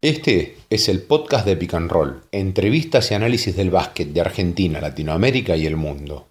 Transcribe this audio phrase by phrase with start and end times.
[0.00, 4.80] Este es el podcast de Pick and Roll, entrevistas y análisis del básquet de Argentina,
[4.80, 6.28] Latinoamérica y el mundo.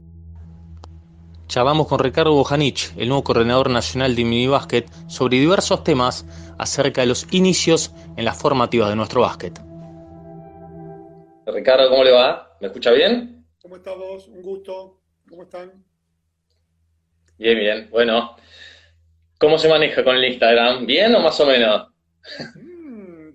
[1.47, 6.25] Charlamos con Ricardo Bojanich, el nuevo coordinador nacional de minibásquet, sobre diversos temas
[6.58, 9.59] acerca de los inicios en las formativas de nuestro básquet.
[11.45, 12.55] Ricardo, ¿cómo le va?
[12.61, 13.45] ¿Me escucha bien?
[13.61, 14.29] ¿Cómo estás vos?
[14.29, 15.02] Un gusto.
[15.27, 15.73] ¿Cómo están?
[17.38, 17.89] Bien, bien.
[17.91, 18.38] Bueno,
[19.38, 20.86] ¿cómo se maneja con el Instagram?
[20.86, 21.88] ¿Bien o más o menos?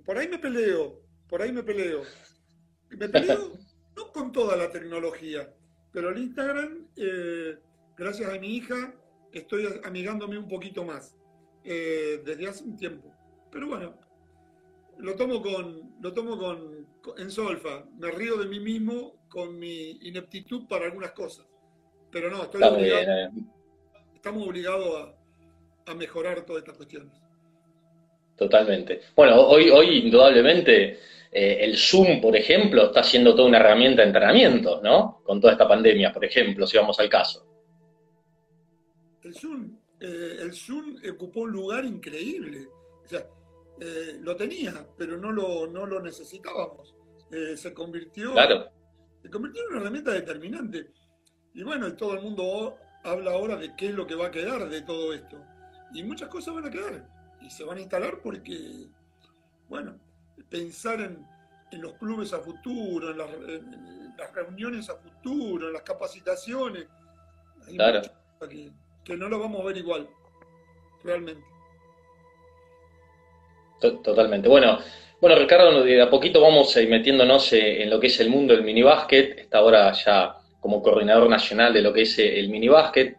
[0.04, 2.02] Por ahí me peleo, por ahí me peleo.
[2.90, 3.52] Me peleo
[3.96, 5.52] no con toda la tecnología,
[5.92, 7.58] pero el Instagram, eh,
[7.96, 8.94] gracias a mi hija,
[9.32, 11.14] estoy amigándome un poquito más
[11.64, 13.12] eh, desde hace un tiempo.
[13.50, 13.94] Pero bueno,
[14.98, 16.86] lo tomo con, lo tomo con,
[17.18, 17.84] en solfa.
[17.98, 21.46] Me río de mí mismo con mi ineptitud para algunas cosas.
[22.10, 23.32] Pero no, estoy obligado,
[24.14, 25.14] estamos obligados
[25.86, 27.21] a, a mejorar todas estas cuestiones.
[28.36, 29.02] Totalmente.
[29.14, 30.98] Bueno, hoy, hoy indudablemente
[31.34, 35.22] eh, el Zoom, por ejemplo, está siendo toda una herramienta de entrenamiento, ¿no?
[35.24, 37.46] Con toda esta pandemia, por ejemplo, si vamos al caso.
[39.22, 42.68] El Zoom, eh, el Zoom ocupó un lugar increíble.
[43.02, 43.26] O sea,
[43.80, 46.94] eh, lo tenía, pero no lo, no lo necesitábamos.
[47.56, 48.34] se convirtió,
[49.22, 50.90] se convirtió en una herramienta determinante.
[51.54, 54.68] Y bueno, todo el mundo habla ahora de qué es lo que va a quedar
[54.68, 55.38] de todo esto.
[55.94, 57.11] Y muchas cosas van a quedar
[57.44, 58.86] y se van a instalar porque,
[59.68, 59.98] bueno,
[60.48, 61.26] pensar en,
[61.80, 63.30] los clubes a futuro, en las,
[64.34, 66.86] reuniones a futuro, en las capacitaciones,
[67.74, 68.02] claro.
[69.04, 70.06] que, no lo vamos a ver igual,
[71.02, 71.42] realmente.
[73.80, 74.48] Totalmente.
[74.48, 74.78] Bueno,
[75.22, 78.28] bueno, Ricardo, de a poquito vamos a ir metiéndonos eh, en lo que es el
[78.28, 79.38] mundo del minibásquet.
[79.38, 83.16] Está ahora ya como coordinador nacional de lo que es eh, el minibásquet.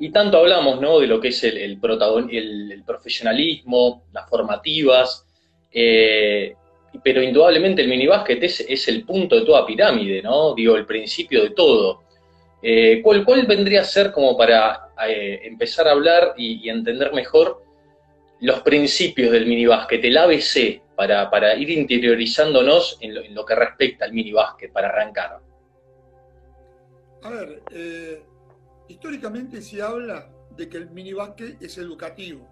[0.00, 1.00] Y tanto hablamos ¿no?
[1.00, 5.26] de lo que es el, el, profesionalismo, las formativas,
[5.72, 6.54] eh,
[7.02, 10.54] pero indudablemente el minibásquet es, es el punto de toda pirámide, ¿no?
[10.54, 12.02] Digo, el principio de todo.
[12.62, 17.62] Eh, ¿cuál, ¿cuál, vendría a ser como para eh, empezar a hablar y, entender mejor
[18.40, 23.54] los principios del minibásquet, el ABC, para, para ir interiorizándonos en lo, en lo, que
[23.54, 25.38] respecta al minibásquet, para arrancar?
[27.22, 27.62] A ver,
[28.88, 32.48] históricamente se habla de que el minibásquet es educativo,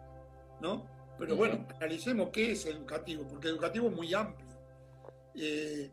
[0.61, 0.87] ¿no?
[1.19, 4.47] Pero bueno, analicemos qué es educativo, porque educativo es muy amplio.
[5.35, 5.91] Eh,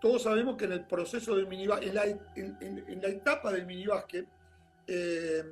[0.00, 1.94] todos sabemos que en el proceso del minibásquet,
[2.36, 4.26] en la, etapa del minibásquet,
[4.86, 5.44] eh,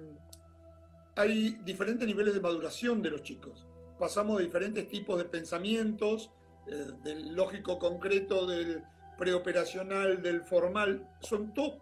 [1.17, 3.67] hay diferentes niveles de maduración de los chicos.
[3.99, 6.31] Pasamos de diferentes tipos de pensamientos,
[6.67, 8.83] eh, del lógico concreto, del
[9.17, 11.79] preoperacional, del formal, son todos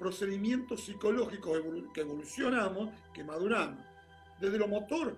[0.00, 1.60] procedimientos psicológicos
[1.92, 3.84] que evolucionamos, que maduramos.
[4.40, 5.16] Desde lo motor,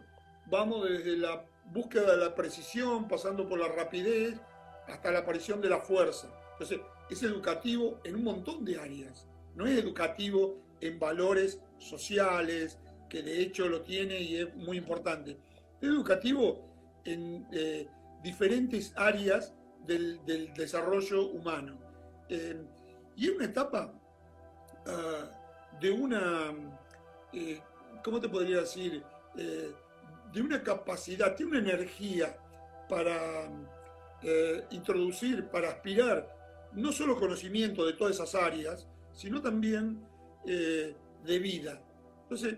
[0.51, 4.35] vamos desde la búsqueda de la precisión, pasando por la rapidez,
[4.89, 6.29] hasta la aparición de la fuerza.
[6.53, 9.29] Entonces, es educativo en un montón de áreas.
[9.55, 12.79] No es educativo en valores sociales,
[13.09, 15.39] que de hecho lo tiene y es muy importante.
[15.81, 16.69] Es educativo
[17.05, 17.87] en eh,
[18.25, 19.55] diferentes áreas
[19.87, 20.21] del,
[20.57, 21.79] desarrollo humano.
[22.29, 22.61] Eh,
[23.15, 23.95] y es una etapa
[24.87, 25.31] Ah,
[25.81, 26.53] de una,
[27.33, 27.61] eh,
[28.05, 29.03] ¿cómo te podría decir?
[29.37, 29.73] Eh,
[30.33, 32.37] de una capacidad, tiene una energía
[32.89, 33.51] para
[34.23, 40.07] eh, introducir, para aspirar, no solo conocimiento de todas esas áreas, sino también
[40.45, 41.81] de vida.
[42.23, 42.57] Entonces,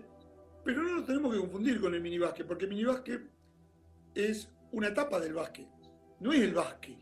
[0.64, 3.20] pero no nos tenemos que confundir con el minibásquet, porque el minibásquet
[4.14, 5.66] es una etapa del básquet,
[6.20, 6.96] no es el básquet.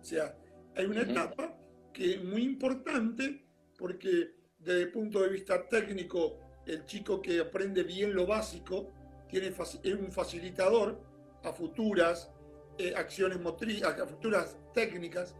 [0.00, 0.36] O sea,
[0.76, 1.56] hay una etapa
[1.92, 3.44] que es muy importante
[3.76, 8.90] porque desde el punto de vista técnico, el chico que aprende bien lo básico
[9.28, 10.98] tiene, es un facilitador
[11.42, 12.30] a futuras
[12.78, 15.34] eh, acciones motrices, a futuras técnicas.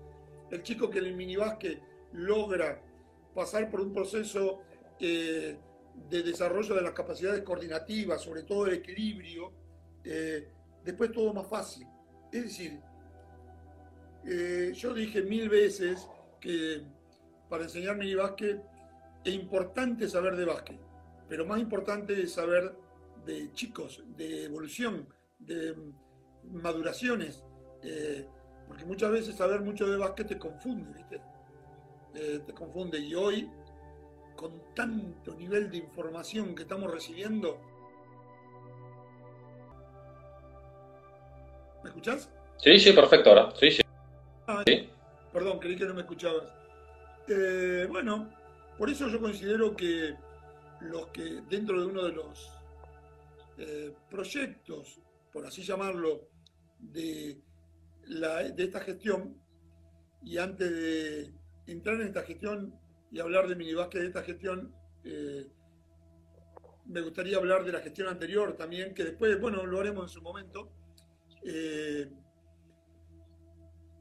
[0.50, 1.80] El chico que en el minibásquet
[2.12, 2.82] logra
[3.34, 4.60] pasar por un proceso
[5.00, 5.56] eh,
[6.10, 9.52] de desarrollo de las capacidades coordinativas, sobre todo el equilibrio,
[10.04, 10.48] eh,
[10.84, 11.86] después todo más fácil.
[12.30, 12.80] Es decir,
[14.74, 16.08] yo dije mil veces
[16.40, 16.82] que
[17.48, 18.60] para enseñar minibásquet
[19.24, 20.78] es importante saber de básquet,
[21.28, 22.74] pero más importante es saber
[23.24, 25.74] de chicos, de evolución, de
[26.44, 27.42] maduraciones,
[27.82, 28.26] eh,
[28.68, 31.20] porque muchas veces saber mucho de básquet te confunde, ¿viste?
[32.14, 32.98] Eh, te confunde.
[32.98, 33.50] Y hoy,
[34.36, 37.60] con tanto nivel de información que estamos recibiendo,
[41.82, 42.30] ¿me escuchás?
[42.58, 43.52] Sí, sí, perfecto ahora.
[43.58, 43.82] Sí, sí.
[44.46, 44.62] Ah,
[45.32, 46.44] Perdón, creí que no me escuchabas.
[47.26, 48.28] Eh, bueno,
[48.78, 50.16] por eso yo considero que
[50.80, 52.50] los que dentro de uno de los
[53.58, 55.00] eh, proyectos,
[55.32, 56.28] por así llamarlo,
[56.78, 57.40] de
[58.58, 59.40] esta gestión,
[60.22, 61.32] y antes de
[61.66, 62.74] entrar en esta gestión
[63.10, 64.74] y hablar de minibásquet de esta gestión,
[65.04, 65.46] eh,
[66.86, 70.22] me gustaría hablar de la gestión anterior también, que después, bueno, lo haremos en su
[70.22, 70.70] momento.
[71.44, 72.10] Eh,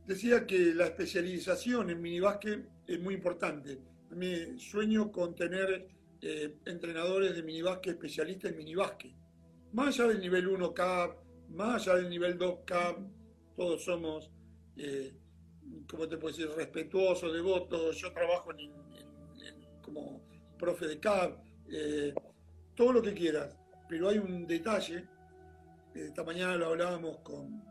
[0.06, 3.80] decía que la especialización en minibásquet es muy importante.
[4.16, 5.88] Me sueño con tener
[6.22, 9.12] eh, entrenadores de minibásquet especialistas en minibásquet.
[9.74, 11.18] Más allá del nivel 1 CAP,
[11.50, 12.98] más allá del nivel 2 CAP,
[13.56, 14.32] todos somos,
[14.78, 15.14] eh,
[15.90, 17.98] ¿cómo te puedo decir?, respetuosos, devotos.
[17.98, 18.52] Yo trabajo
[19.82, 20.22] como
[20.58, 21.40] profe de CAP,
[21.70, 22.14] eh,
[22.76, 23.58] todo lo que quieras.
[23.90, 25.08] Pero hay un detalle,
[25.94, 27.64] esta mañana lo hablábamos con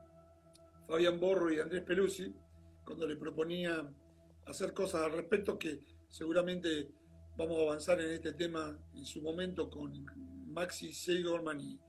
[0.87, 2.35] Fabián Borro y Andrés Pelusi,
[2.85, 3.89] cuando le proponía
[4.47, 5.81] hacer cosas al respecto que
[6.13, 6.91] seguramente
[7.37, 9.91] vamos a avanzar en este tema en su momento con
[10.53, 11.81] Maxi Seigorman y,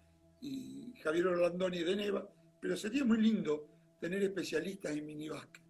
[1.02, 2.30] Javier Orlandoni de Neva,
[2.62, 3.68] pero sería muy lindo
[4.00, 5.64] tener especialistas en minibásquet,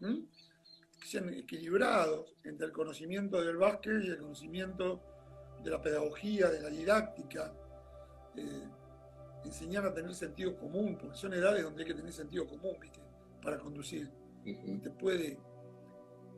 [0.00, 5.02] que sean equilibrados entre el conocimiento del básquet y el conocimiento
[5.62, 7.52] de la pedagogía, de la didáctica,
[8.36, 8.68] eh,
[9.44, 12.76] enseñar a tener sentido común, porque son edades donde hay que tener sentido común
[13.42, 14.08] para conducir.
[14.44, 15.40] No te puede,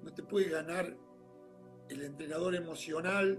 [0.03, 0.97] no te puede ganar
[1.91, 3.39] el entrenador emocional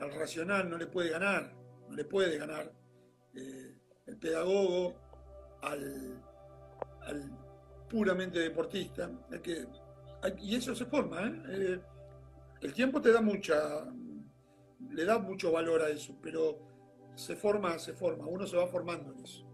[0.00, 1.52] al racional, no le puede ganar,
[1.88, 2.72] no le puede ganar
[3.34, 3.74] eh,
[4.06, 4.94] el pedagogo
[5.62, 6.20] al,
[7.88, 9.10] puramente deportista.
[9.42, 9.64] que,
[10.40, 11.26] y eso se forma.
[11.26, 11.42] ¿eh?
[11.48, 11.80] Eh,
[12.62, 13.86] el tiempo te da mucha,
[14.90, 16.58] le da mucho valor a eso, pero
[17.14, 19.44] se forma, se forma, uno se va formando en eso.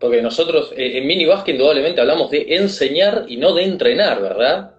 [0.00, 4.74] Porque nosotros en mini indudablemente hablamos de enseñar y no de entrenar, ¿verdad?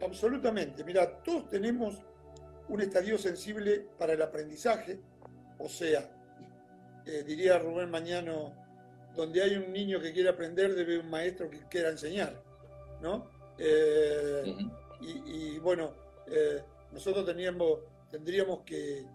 [0.00, 0.84] Absolutamente.
[0.84, 2.02] Mira, todos tenemos
[2.68, 5.00] un estadio sensible para el aprendizaje,
[5.58, 6.10] o sea,
[7.06, 8.52] eh, diría Rubén Mañano,
[9.14, 12.40] donde hay un niño que quiere aprender, debe un maestro que quiera enseñar,
[13.00, 13.30] ¿no?
[13.58, 14.54] Eh,
[15.00, 15.94] y, bueno,
[16.92, 17.80] nosotros teníamos,
[18.10, 19.06] tendríamos que,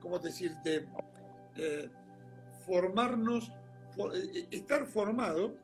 [0.00, 0.86] ¿cómo decirte?
[2.64, 3.50] formarnos
[3.96, 5.54] eh, eh, estar formado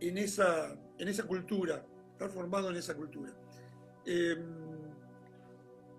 [0.00, 3.32] en esa, en esa cultura, estar formado en esa cultura.
[4.06, 4.38] Em,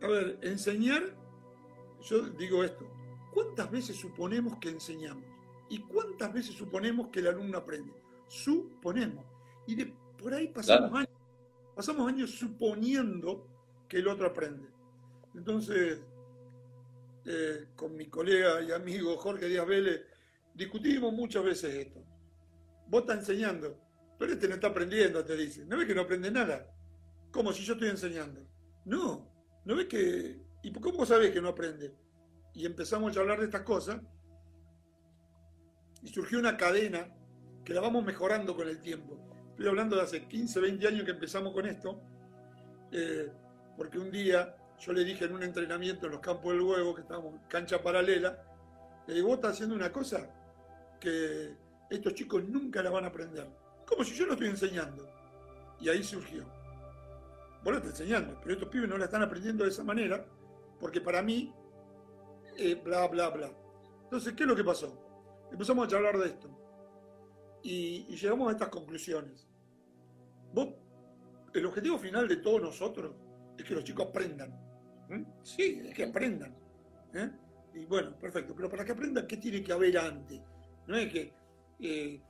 [0.01, 1.03] a ver, enseñar,
[2.01, 2.87] yo digo esto,
[3.33, 5.25] ¿cuántas veces suponemos que enseñamos?
[5.69, 7.93] ¿Y cuántas veces suponemos que el alumno aprende?
[8.27, 9.25] Suponemos.
[9.65, 11.19] Y de, por ahí pasamos años,
[11.75, 13.47] pasamos años suponiendo
[13.87, 14.67] que el otro aprende.
[15.33, 16.01] Entonces,
[17.25, 20.01] eh, con mi colega y amigo Jorge Díaz Vélez,
[20.53, 22.03] discutimos muchas veces esto.
[22.87, 23.75] Vos estás enseñando,
[24.19, 25.65] pero este no está aprendiendo, te dice.
[25.65, 26.74] ¿No ves que no aprende nada?
[27.35, 28.47] Como si yo estoy enseñando.
[28.85, 29.29] No,
[29.65, 30.39] ¿no ves que...
[30.63, 31.93] ¿Y cómo sabés que no aprende?
[32.53, 33.99] Y empezamos a hablar de estas cosas
[36.01, 37.13] y surgió una cadena
[37.65, 39.19] que la vamos mejorando con el tiempo.
[39.49, 42.01] Estoy hablando de hace 15, 20 años que empezamos con esto,
[42.93, 43.29] eh,
[43.75, 47.01] porque un día yo le dije en un entrenamiento en los campos del huevo, que
[47.01, 48.41] estábamos cancha paralela,
[49.07, 50.29] le digo, vos estás haciendo una cosa
[51.01, 51.53] que
[51.89, 53.45] estos chicos nunca la van a aprender.
[53.85, 55.05] Como si yo lo estoy enseñando.
[55.81, 56.54] Y ahí surgió.
[57.65, 60.23] Vos lo estás enseñando, pero estos pibes no la están aprendiendo de esa manera,
[60.79, 61.51] porque para mí,
[62.59, 63.51] eh, bla, bla, bla.
[64.03, 65.47] Entonces, ¿qué es lo que pasó?
[65.51, 66.47] Empezamos a charlar de esto.
[67.63, 69.49] Y, llegamos a estas conclusiones.
[70.53, 70.75] Vos,
[71.55, 73.15] el objetivo final de todos nosotros
[73.57, 74.51] es que los chicos aprendan.
[75.09, 75.23] ¿Mm?
[75.41, 76.55] Sí, es que aprendan.
[77.15, 77.31] ¿eh?
[77.73, 78.53] Y bueno, perfecto.
[78.55, 80.39] Pero para que aprendan, ¿qué tiene que haber antes?
[80.85, 81.33] No es que
[81.79, 82.21] eh,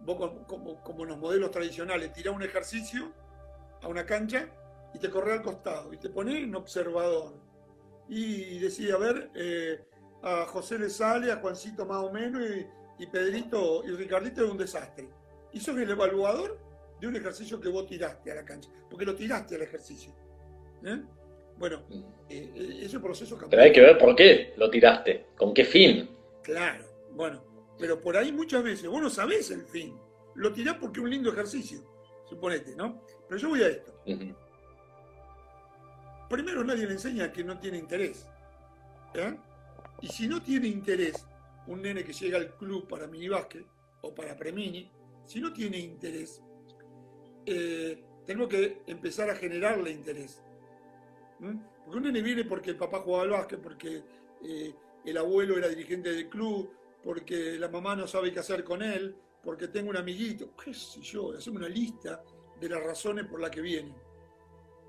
[0.00, 3.12] vos, como, como, en los modelos tradicionales, tirás un ejercicio
[3.82, 4.48] a una cancha
[4.94, 7.34] y te corres al costado y te pones en observador.
[8.08, 9.80] Y decís, a ver, eh,
[10.22, 12.42] a José le sale, a Juancito más o menos,
[12.98, 15.08] y, Pedrito y Ricardito es un desastre.
[15.52, 16.58] Y sos el evaluador
[17.00, 20.12] de un ejercicio que vos tiraste a la cancha, porque lo tiraste al ejercicio.
[20.84, 21.00] ¿eh?
[21.56, 21.82] Bueno,
[22.28, 23.50] ese proceso cambió.
[23.50, 26.10] Pero hay que ver por qué lo tiraste, con qué fin.
[26.42, 27.42] Claro, bueno,
[27.78, 29.96] pero por ahí muchas veces vos no sabés el fin.
[30.34, 31.80] Lo tirás porque es un lindo ejercicio,
[32.28, 33.02] suponete, ¿no?
[33.28, 33.94] Pero yo voy a esto.
[36.30, 38.24] Primero nadie le enseña que no tiene interés.
[40.00, 41.26] Y si no tiene interés,
[41.66, 43.66] un nene que llega al club para minibásquet
[44.02, 44.88] o para premini,
[45.26, 46.40] si no tiene interés,
[47.44, 50.40] eh, tenemos que empezar a generarle interés.
[51.84, 54.04] Porque un nene viene porque el papá jugaba al básquet, porque
[54.44, 56.70] eh, el abuelo era dirigente del club,
[57.02, 61.00] porque la mamá no sabe qué hacer con él, porque tengo un amiguito, qué sé
[61.00, 62.22] yo, hacemos una lista
[62.60, 63.96] de las razones por las que vienen.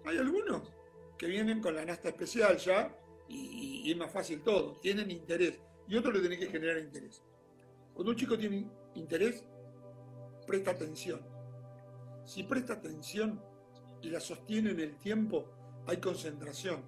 [0.06, 0.81] Hay algunos
[1.22, 2.98] que vienen con la nasta especial ya
[3.28, 7.22] y, es más fácil todo, tienen interés, y otros le tienen que generar interés.
[7.94, 9.46] Cuando un chico tiene interés,
[10.48, 11.22] presta atención.
[12.26, 13.40] Si presta atención
[14.02, 15.46] y la sostiene en el tiempo,
[15.86, 16.84] hay concentración.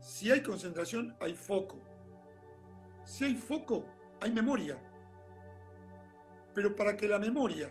[0.00, 1.82] Si hay concentración, hay foco.
[3.04, 3.84] Si hay foco,
[4.22, 4.78] hay memoria.
[6.54, 7.70] Pero para que la memoria,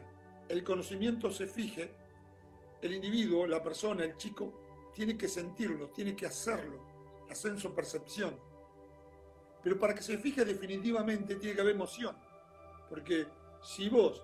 [0.49, 1.95] el conocimiento se fije,
[2.83, 4.60] el individuo, la persona, el chico,
[4.93, 6.83] tiene que sentirlo, tiene que hacerlo,
[7.29, 8.37] ascenso-percepción.
[9.63, 12.15] Pero para que se fije definitivamente tiene que haber emoción.
[12.89, 13.27] Porque
[13.61, 14.23] si vos,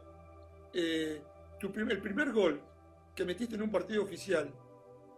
[0.73, 1.21] eh,
[1.59, 2.61] tu el primer gol
[3.15, 4.53] que metiste en un partido oficial,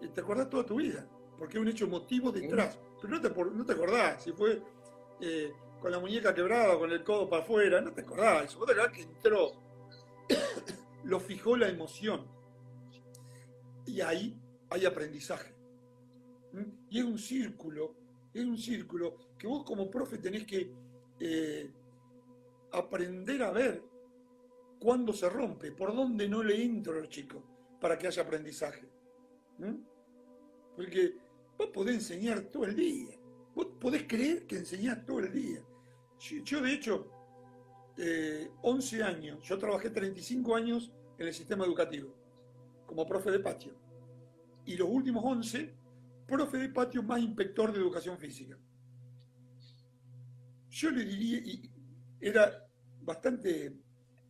[0.01, 2.77] eh, te acordás toda tu vida, porque hay un hecho emotivo detrás.
[3.01, 4.61] Pero no te, no te acordás si fue
[5.21, 5.51] eh,
[5.81, 8.55] con la muñeca quebrada, con el codo para afuera, no te acordás.
[8.55, 9.53] Vos te acordás que entró,
[11.05, 12.27] lo fijó la emoción.
[13.85, 14.37] Y ahí
[14.69, 15.53] hay aprendizaje.
[16.89, 17.95] Y es un círculo,
[18.33, 20.71] es un círculo que vos como profe tenés que
[21.19, 21.71] eh,
[22.71, 23.83] aprender a ver
[24.79, 27.43] cuándo se rompe, por dónde no le entro a los chicos
[27.79, 28.87] para que haya aprendizaje.
[30.75, 31.17] Porque
[31.57, 33.15] vos podés enseñar todo el día,
[33.53, 35.61] vos podés creer que enseñás todo el día.
[36.43, 37.11] Yo, de hecho,
[38.61, 42.13] 11 eh, años, yo trabajé 35 años en el sistema educativo,
[42.85, 43.73] como profe de patio.
[44.69, 45.73] Y los últimos 11,
[46.27, 48.55] profe de patio más inspector de educación física.
[50.69, 51.71] Yo le diría, y
[52.21, 52.67] era
[53.01, 53.73] bastante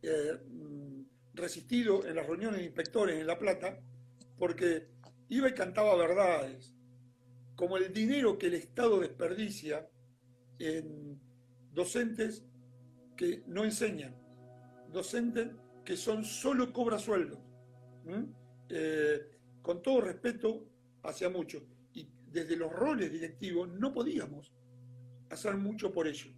[0.02, 1.02] eh, mm,
[1.34, 3.82] resistido en las reuniones de inspectores en La Plata,
[4.38, 4.88] porque
[5.28, 6.74] iba y cantaba verdades,
[7.58, 9.90] como el dinero que el Estado desperdicia
[10.58, 11.20] en
[11.74, 12.46] docentes
[13.18, 14.16] que no enseñan,
[14.90, 15.50] docentes
[15.84, 17.44] que son solo cobra sueldo,
[19.70, 20.66] con todo respeto
[21.04, 21.62] hacia muchos.
[21.94, 24.52] Y desde los roles directivos no podíamos
[25.30, 26.32] hacer mucho por ello.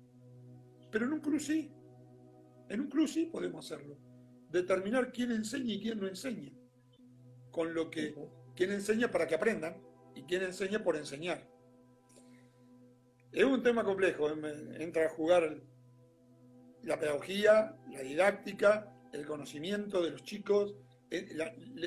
[0.91, 3.97] Pero en un club en un club sí podemos hacerlo.
[4.49, 6.51] Determinar quién enseña y quién no enseña.
[7.51, 8.13] Con lo que,
[8.53, 9.81] quién enseña para que aprendan
[10.13, 11.49] y quién enseña por enseñar.
[13.31, 15.57] Es un tema complejo, eh, entra a jugar
[16.83, 20.75] la pedagogía, la didáctica, el conocimiento de los chicos,
[21.11, 21.27] eh,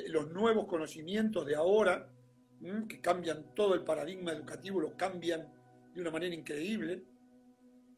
[0.08, 2.06] los nuevos conocimientos de ahora,
[2.88, 5.48] que cambian todo el paradigma educativo, lo cambian
[5.94, 7.02] de una manera increíble.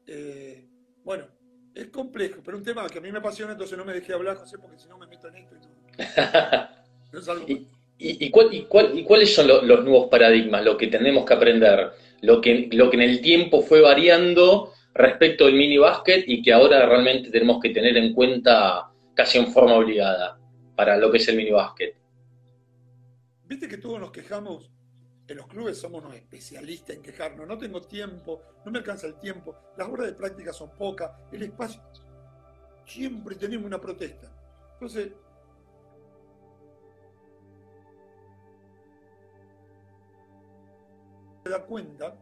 [0.07, 0.65] Eh,
[1.03, 1.27] bueno,
[1.75, 4.37] es complejo, pero un tema que a mí me apasiona, entonces no me dejé hablar,
[4.37, 5.57] José, porque si no me meto en esto
[7.47, 7.57] y
[7.99, 11.91] ¿Y, cuáles son los, nuevos paradigmas, lo que tenemos que aprender,
[12.21, 16.53] lo que, lo que en el tiempo fue variando respecto al mini básquet y que
[16.53, 20.39] ahora realmente tenemos que tener en cuenta casi en forma obligada
[20.77, 21.97] para lo que es el mini básquet?
[23.45, 24.71] Viste que todos nos quejamos,
[25.27, 29.19] en los clubes somos unos especialistas en quejarnos, no tengo tiempo, no me alcanza el
[29.19, 31.81] tiempo, las horas de práctica son pocas, el espacio,
[32.85, 34.31] siempre tenemos una protesta.
[34.75, 35.13] Entonces,
[41.45, 42.17] da cuenta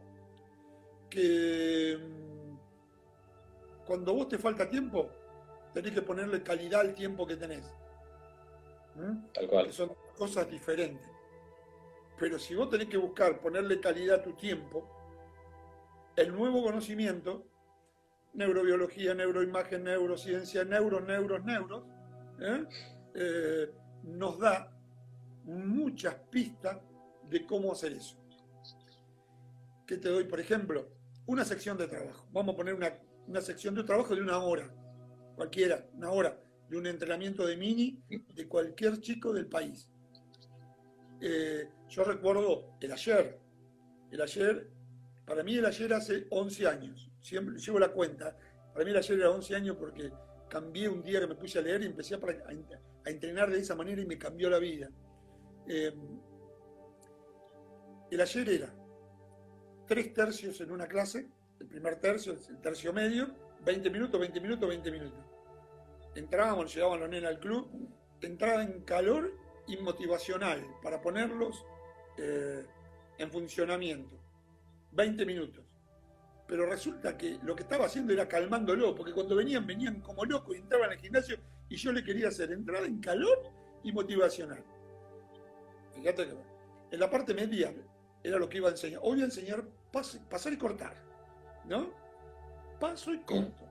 [1.09, 5.09] que mm, cuando vos te falta tiempo,
[5.73, 7.65] tenés que ponerle calidad al tiempo que tenés.
[8.95, 9.31] ¿Mm?
[9.33, 9.73] Tal cual.
[9.73, 11.07] son cosas diferentes.
[12.17, 14.89] Pero si vos tenés que buscar ponerle calidad a tu tiempo,
[16.15, 17.45] el nuevo conocimiento,
[18.33, 21.83] neurobiología, neuroimagen, neurociencia, neuros, neuros, neuros,
[22.39, 22.65] ¿eh?
[23.15, 23.71] Eh,
[24.03, 24.71] nos da
[25.43, 26.79] muchas pistas
[27.29, 28.17] de cómo hacer eso.
[29.85, 30.25] ¿Qué te doy?
[30.25, 30.89] Por ejemplo,
[31.25, 32.27] una sección de trabajo.
[32.31, 34.69] Vamos a poner una, sección de trabajo de una hora,
[35.35, 39.89] cualquiera, una hora, de un entrenamiento de mini de cualquier chico del país.
[41.21, 43.39] Eh, yo recuerdo el ayer,
[44.11, 44.69] el ayer,
[45.25, 48.37] para mí el ayer hace 11 años, siempre llevo la cuenta,
[48.73, 50.11] para mí el ayer era 11 años porque
[50.49, 52.19] cambié un día que me puse a leer y empecé a,
[53.05, 54.89] entrenar de esa manera y me cambió la vida.
[55.67, 55.93] Eh,
[58.11, 58.73] el ayer era
[59.87, 61.27] tres tercios en una clase,
[61.59, 65.24] el primer tercio, el tercio medio, 20 minutos, 20 minutos, 20 minutos.
[66.15, 67.69] Entrábamos, llegaban los nenes al club,
[68.21, 69.33] entrada en calor
[69.67, 71.65] y motivacional para ponerlos
[72.17, 72.65] eh,
[73.17, 74.17] en funcionamiento.
[74.91, 75.63] 20 minutos.
[76.47, 80.55] Pero resulta que lo que estaba haciendo era calmándolo, porque cuando venían, venían como locos
[80.55, 83.51] y entraban al gimnasio y yo le quería hacer entrada en calor
[83.83, 84.63] y motivacional.
[85.93, 86.35] Fíjate que
[86.91, 87.73] en la parte media
[88.23, 88.99] era lo que iba a enseñar.
[89.03, 90.95] Hoy voy a enseñar pasar y cortar,
[91.65, 91.89] ¿no?
[92.79, 93.64] Paso y corto.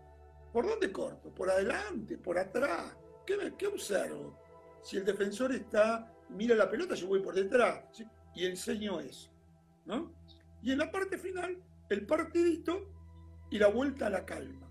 [0.54, 1.34] ¿Por dónde corto?
[1.34, 2.16] ¿Por adelante?
[2.16, 2.96] ¿Por atrás?
[3.26, 4.38] ¿Qué, observo?
[4.84, 7.82] Si el defensor está, mira la pelota, yo voy por detrás.
[8.36, 9.32] Y enseño eso,
[9.84, 10.14] ¿no?
[10.62, 12.88] Y en la parte final, el partidito
[13.50, 14.70] y la vuelta a la calma.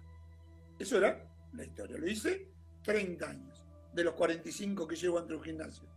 [0.79, 1.97] Eso era la historia.
[1.97, 2.47] Lo hice
[2.83, 3.61] 30 años.
[3.93, 5.87] de los 45 que llevo ante un gimnasio.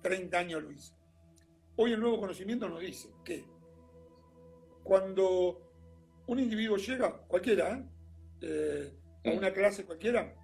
[0.00, 0.94] 30 años lo hice.
[1.74, 3.44] Hoy el nuevo conocimiento nos dice que
[4.84, 5.60] cuando
[6.28, 7.84] un individuo llega, cualquiera, ¿eh?
[8.40, 10.34] Eh, a una clase cualquiera,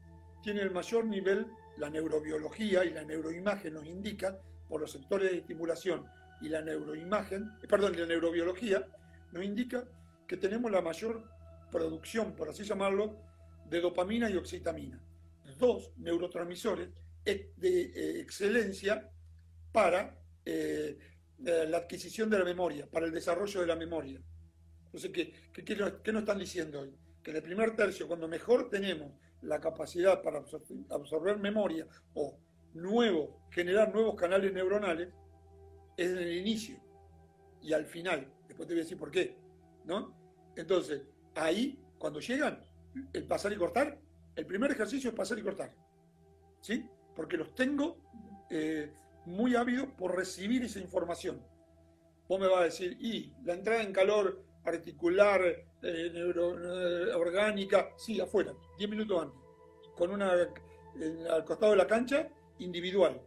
[0.42, 1.46] tiene el mayor nivel,
[1.76, 6.06] la neurobiología y la neuroimagen nos indican, por los sectores de estimulación
[6.40, 8.86] y la neuroimagen, eh, perdón, la neurobiología,
[9.32, 9.84] nos indica
[10.26, 11.24] que tenemos la mayor
[11.70, 13.16] producción, por así llamarlo,
[13.68, 15.00] de dopamina y oxitamina,
[15.58, 16.88] dos neurotransmisores
[17.24, 19.08] de excelencia
[19.72, 20.18] para
[21.42, 24.20] la adquisición de la memoria, para el desarrollo de la memoria.
[24.86, 25.76] Entonces, ¿qué, qué,
[26.12, 26.94] nos están diciendo hoy?
[27.22, 29.12] Que en el primer tercio, cuando mejor tenemos
[29.42, 30.42] la capacidad para
[30.90, 32.38] absorber memoria o
[32.74, 35.08] nuevo, generar nuevos canales neuronales,
[35.96, 36.78] es en el inicio
[37.62, 38.32] y al final.
[38.48, 39.36] Después te voy a decir por qué.
[39.84, 40.14] ¿no?
[40.56, 41.02] Entonces,
[41.34, 42.64] ahí, cuando llegan,
[43.12, 43.98] el pasar y cortar,
[44.36, 45.74] el primer ejercicio es pasar y cortar.
[46.60, 46.88] ¿Sí?
[47.14, 47.98] Porque los tengo
[48.50, 48.92] eh,
[49.26, 51.44] muy ávidos por recibir esa información.
[52.28, 55.42] Vos me vas a decir, y la entrada en calor articular,
[55.82, 56.56] eh, neuro,
[57.18, 59.40] orgánica, sí, afuera, 10 minutos antes,
[59.96, 63.20] con una al costado de la cancha, individual,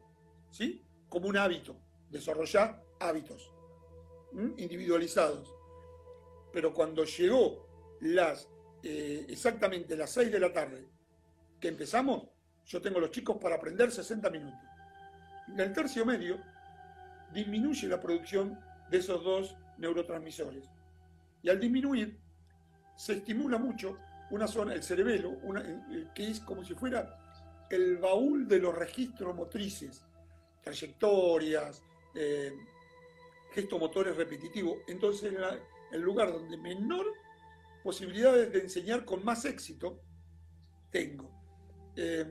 [0.52, 0.86] ¿sí?
[1.10, 1.76] Como un hábito,
[2.10, 3.54] desarrollar hábitos
[4.58, 5.54] individualizados.
[6.52, 7.68] Pero cuando llegó
[8.02, 8.50] las
[8.84, 10.90] eh, exactamente las 6 de la tarde
[11.60, 12.28] que empezamos,
[12.66, 14.60] yo tengo los chicos para aprender 60 minutos.
[15.48, 16.40] En el tercio medio
[17.34, 18.60] disminuye la producción
[18.90, 20.70] de esos dos neurotransmisores.
[21.44, 22.18] Y al disminuir,
[22.96, 23.98] se estimula mucho
[24.32, 27.20] una zona, el cerebelo, eh, que es como si fuera
[27.70, 30.04] el baúl de los registros motrices,
[30.62, 31.84] trayectorias,
[32.16, 32.54] eh,
[33.52, 34.78] gestos motores repetitivos.
[34.88, 35.34] Entonces,
[35.92, 37.06] el lugar donde menor
[37.84, 40.00] posibilidades de enseñar con más éxito
[40.90, 41.30] tengo.
[41.96, 42.26] Eh,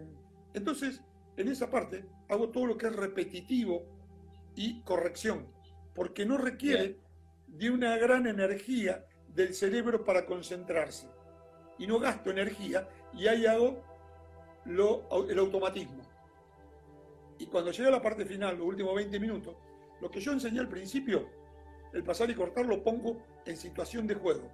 [0.54, 1.02] entonces,
[1.36, 3.84] en esa parte hago todo lo que es repetitivo
[4.54, 5.46] y corrección,
[5.94, 6.98] porque no requiere
[7.52, 11.06] de una gran energía del cerebro para concentrarse.
[11.78, 13.82] Y no gasto energía y ahí hago
[14.64, 16.02] el automatismo.
[17.38, 19.54] Y cuando llega la parte final, los últimos 20 minutos,
[20.00, 21.28] lo que yo enseñé al principio,
[21.92, 24.50] el pasar y cortar, lo pongo en situación de juego.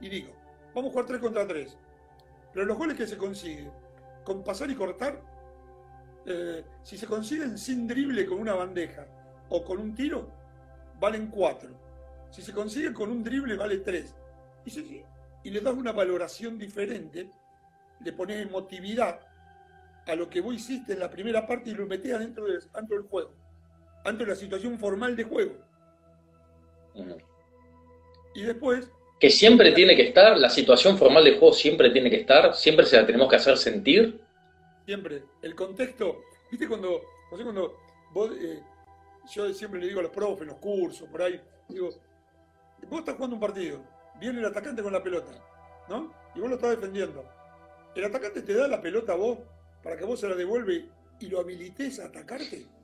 [0.00, 0.32] Y digo,
[0.74, 1.78] vamos a jugar 3 contra 3.
[2.52, 3.70] Pero los goles que se consiguen
[4.24, 5.22] con pasar y cortar,
[6.26, 9.06] eh, si se consiguen sin drible con una bandeja
[9.48, 10.28] o con un tiro,
[10.98, 11.81] valen 4
[12.32, 14.14] si se consigue con un drible vale 3.
[14.66, 15.02] Y,
[15.44, 17.30] y le das una valoración diferente,
[18.00, 19.20] le pones emotividad
[20.06, 23.34] a lo que vos hiciste en la primera parte y lo metés dentro, del juego,
[24.04, 25.54] dentro de la situación formal de juego.
[28.34, 28.90] Y después...
[29.20, 32.86] Que siempre tiene que estar, la situación formal de juego siempre tiene que estar, siempre
[32.86, 34.20] se la tenemos que hacer sentir.
[34.84, 35.22] Siempre.
[35.42, 37.76] El contexto, viste cuando, cuando
[38.12, 38.60] vos, eh,
[39.32, 41.90] yo siempre le digo a los profes, en los cursos, por ahí, digo,
[42.86, 43.80] vos estás jugando un partido,
[44.18, 45.32] viene el atacante con la pelota,
[45.88, 46.12] ¿no?
[46.34, 47.24] Y vos lo estás defendiendo.
[47.94, 49.38] El atacante te da la pelota a vos
[49.82, 52.66] para que vos se la devuelve y lo habilites a atacarte.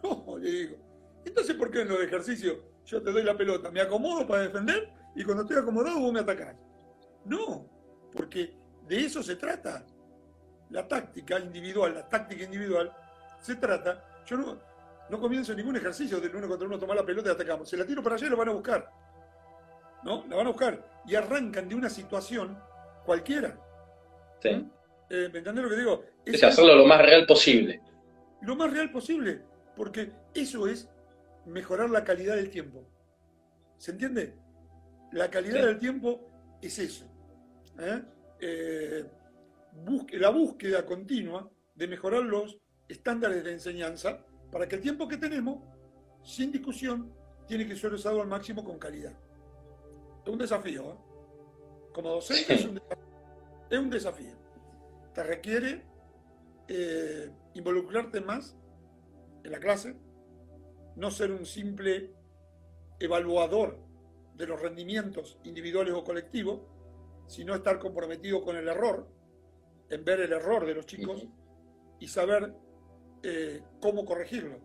[0.00, 0.76] No, le digo.
[1.24, 3.68] Entonces, ¿por qué en los ejercicios yo te doy la pelota?
[3.72, 6.54] Me acomodo para defender y cuando estoy acomodado vos me atacás.
[7.24, 7.68] No,
[8.12, 9.84] porque de eso se trata.
[10.70, 12.94] La táctica individual, la táctica individual,
[13.40, 14.22] se trata.
[14.24, 14.60] Yo no,
[15.10, 17.68] no comienzo ningún ejercicio del uno contra uno, tomar la pelota y atacamos.
[17.68, 18.90] Se la tiro para allá y lo van a buscar.
[20.04, 20.24] ¿No?
[20.28, 21.02] La van a buscar.
[21.06, 22.58] Y arrancan de una situación
[23.04, 23.58] cualquiera.
[24.42, 24.50] Sí.
[25.10, 26.04] Eh, ¿Me entendés lo que digo?
[26.24, 27.80] Es, hacerlo lo más real posible.
[28.42, 29.42] Lo más real posible.
[29.74, 30.88] Porque eso es
[31.46, 32.86] mejorar la calidad del tiempo.
[33.78, 34.34] ¿Se entiende?
[35.12, 36.28] La calidad del tiempo
[36.60, 37.06] es eso.
[37.78, 38.02] ¿eh?
[38.40, 39.04] Eh,
[40.12, 45.58] la búsqueda continua de mejorar los estándares de enseñanza para que el tiempo que tenemos,
[46.22, 47.12] sin discusión,
[47.46, 49.12] tiene que ser usado al máximo con calidad.
[50.24, 50.96] Es un desafío, ¿eh?
[51.92, 52.64] Como docente es,
[53.78, 54.34] un desafío,
[55.14, 55.82] Te requiere
[56.68, 58.56] eh, involucrarte más
[59.42, 59.96] en la clase,
[60.96, 62.12] no ser un simple
[63.00, 63.78] evaluador
[64.34, 66.60] de los rendimientos individuales o colectivos,
[67.26, 69.08] sino estar comprometido con el error,
[69.90, 71.26] en ver el error de los chicos
[71.98, 72.54] y saber
[73.22, 74.58] eh, cómo corregirlo.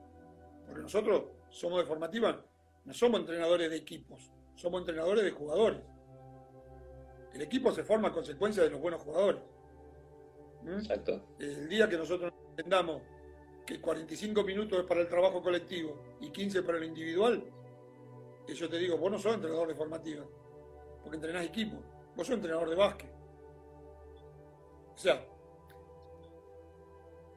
[0.65, 2.43] Porque nosotros somos de formativa,
[2.85, 5.81] no somos entrenadores de equipos, somos entrenadores de jugadores.
[7.33, 9.41] El equipo se forma a consecuencia de los buenos jugadores.
[10.63, 10.77] ¿Mm?
[10.77, 11.35] Exacto.
[11.39, 13.01] El día que nosotros entendamos
[13.65, 17.43] que 45 minutos es para el trabajo colectivo y 15 para el individual,
[18.45, 20.25] que yo te digo, vos no sos entrenador de formativa,
[21.01, 21.77] porque entrenás equipo,
[22.15, 23.09] vos sos entrenador de básquet.
[24.93, 25.25] O sea,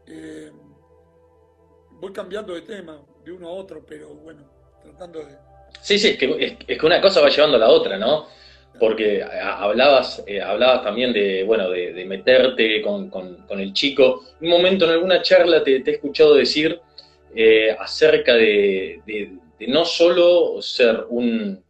[0.07, 0.53] Eh,
[2.01, 4.43] voy cambiando de tema de uno a otro, pero bueno,
[4.83, 5.37] tratando de...
[5.81, 8.27] Sí, sí, es que, es, que una cosa va llevando a la otra, ¿no?
[8.79, 13.11] Porque hablabas, eh, hablabas también de, bueno, de, meterte con,
[13.51, 14.25] el chico.
[14.41, 16.79] Un momento en alguna charla te, he escuchado decir
[17.35, 19.01] eh, acerca de,
[19.69, 21.65] no solo ser un,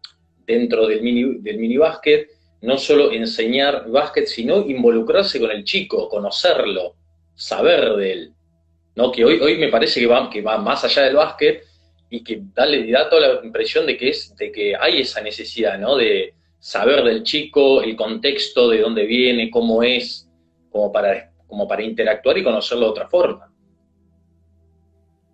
[0.45, 2.29] dentro del mini, del mini básquet,
[2.63, 6.95] no solo enseñar básquet, sino involucrarse con el chico, conocerlo,
[7.35, 8.33] saber de él.
[8.97, 9.13] ¿No?
[9.13, 11.63] Que hoy, hoy me parece que va, que va más allá del básquet
[12.11, 15.79] y que da, da toda la impresión de que, es, de que hay esa necesidad,
[15.79, 15.97] ¿no?
[15.97, 20.29] De saber del chico, el contexto, de dónde viene, cómo es,
[20.71, 23.53] como para, como para interactuar y conocerlo de otra forma.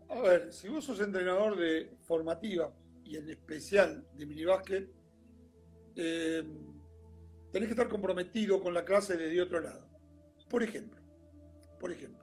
[0.09, 2.71] A ver, si vos sos entrenador de formativa
[3.05, 4.89] y en especial de minibásquet,
[5.97, 6.43] eh,
[7.53, 9.89] tenés que estar comprometido con la clase de otro lado.
[10.49, 11.01] Por ejemplo,
[11.81, 12.22] por ejemplo,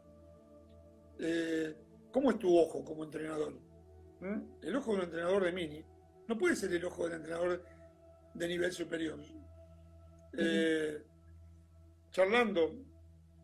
[1.19, 1.75] eh,
[2.11, 3.53] ¿cómo es tu ojo como entrenador?
[4.21, 4.63] ¿Mm?
[4.63, 5.83] El ojo de un entrenador de mini
[6.27, 7.63] no puede ser el ojo del entrenador
[8.33, 9.19] de nivel superior.
[10.37, 11.03] Eh,
[12.11, 12.75] charlando,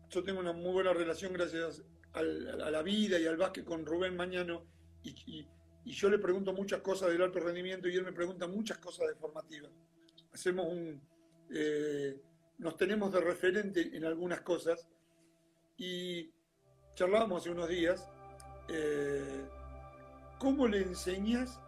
[0.08, 4.16] yo tengo una muy buena relación gracias a la vida y al básquet con Rubén
[4.16, 4.64] Mañano
[5.02, 5.46] y,
[5.84, 9.14] yo le pregunto muchas cosas del alto rendimiento y él me pregunta muchas cosas de
[9.14, 9.68] formativa.
[10.32, 11.00] Hacemos un...
[11.54, 12.20] Eh,
[12.58, 14.88] nos tenemos de referente en algunas cosas
[15.76, 16.32] y
[16.96, 18.08] charlábamos hace unos días,
[18.68, 19.44] eh,
[20.38, 21.60] ¿cómo le enseñas?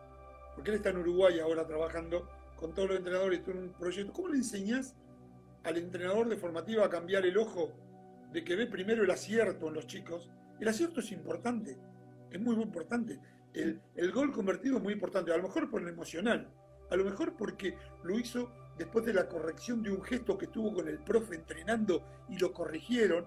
[0.54, 4.12] Porque él está en Uruguay ahora trabajando con todos los entrenadores en un proyecto.
[4.14, 4.96] ¿Cómo le enseñas
[5.64, 7.72] al entrenador de formativa a cambiar el ojo
[8.32, 10.30] de que ve primero el acierto en los chicos?
[10.58, 11.78] El acierto es importante,
[12.30, 13.20] es muy, muy importante.
[13.52, 16.48] El, el gol convertido es muy importante, a lo mejor por lo emocional,
[16.90, 20.72] a lo mejor porque lo hizo después de la corrección de un gesto que tuvo
[20.72, 23.26] con el profe entrenando y lo corrigieron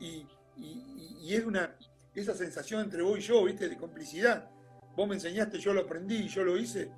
[0.00, 0.26] y,
[0.56, 1.74] y, es una,
[2.14, 3.68] esa sensación entre vos y yo, ¿viste?
[3.68, 4.50] De complicidad.
[4.96, 6.90] Vos me enseñaste, yo lo aprendí, yo lo hice.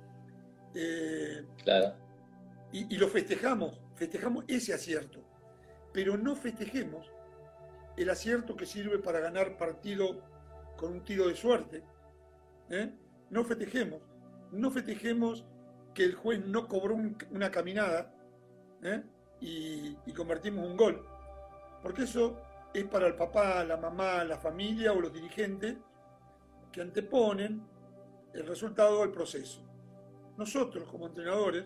[0.73, 1.95] Eh, claro.
[2.71, 5.23] Y, lo festejamos, festejamos ese acierto.
[5.93, 7.11] Pero no festejemos
[7.95, 10.21] el acierto que sirve para ganar partido
[10.75, 11.83] con un tiro de suerte.
[12.69, 12.91] ¿eh?
[13.29, 14.01] No festejemos,
[14.51, 15.45] no festejemos
[15.95, 16.95] que el juez no cobró
[17.31, 18.13] una caminada
[18.83, 19.01] ¿eh?
[19.41, 21.03] y, y convertimos un gol.
[21.81, 22.39] Porque eso
[22.73, 25.77] es para el papá, la mamá, la familia o los dirigentes
[26.71, 27.65] que anteponen
[28.33, 29.63] el resultado del proceso.
[30.37, 31.65] Nosotros como entrenadores,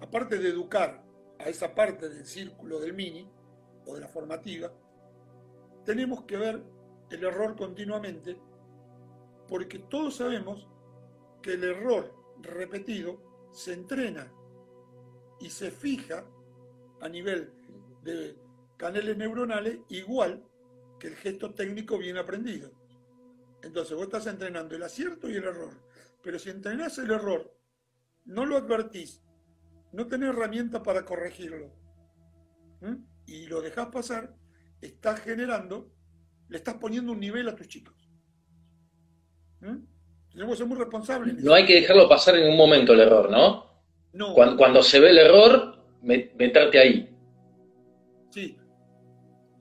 [0.00, 1.02] aparte de educar
[1.38, 3.28] a esa parte del círculo del mini
[3.86, 4.72] o de la formativa,
[5.84, 6.62] tenemos que ver
[7.10, 8.38] el error continuamente
[9.48, 10.68] porque todos sabemos
[11.42, 14.32] que el error repetido se entrena
[15.40, 16.24] y se fija
[17.00, 17.52] a nivel
[18.02, 18.36] de
[18.76, 20.42] canales neuronales igual
[20.98, 22.70] que el gesto técnico bien aprendido.
[23.62, 25.72] Entonces vos estás entrenando el acierto y el error.
[26.22, 27.56] Pero si entrenás el error,
[28.24, 29.22] no lo advertís,
[29.92, 31.72] no tenés herramientas para corregirlo,
[33.26, 34.34] y lo dejás pasar,
[34.80, 35.92] estás generando,
[36.48, 37.94] le estás poniendo un nivel a tus chicos.
[40.30, 41.42] Tenemos que ser muy responsables.
[41.42, 43.82] No hay que dejarlo pasar en un momento el error, ¿no?
[44.12, 44.34] No.
[44.34, 47.16] Cuando, cuando se ve el error, meterte ahí.
[48.30, 48.56] Sí,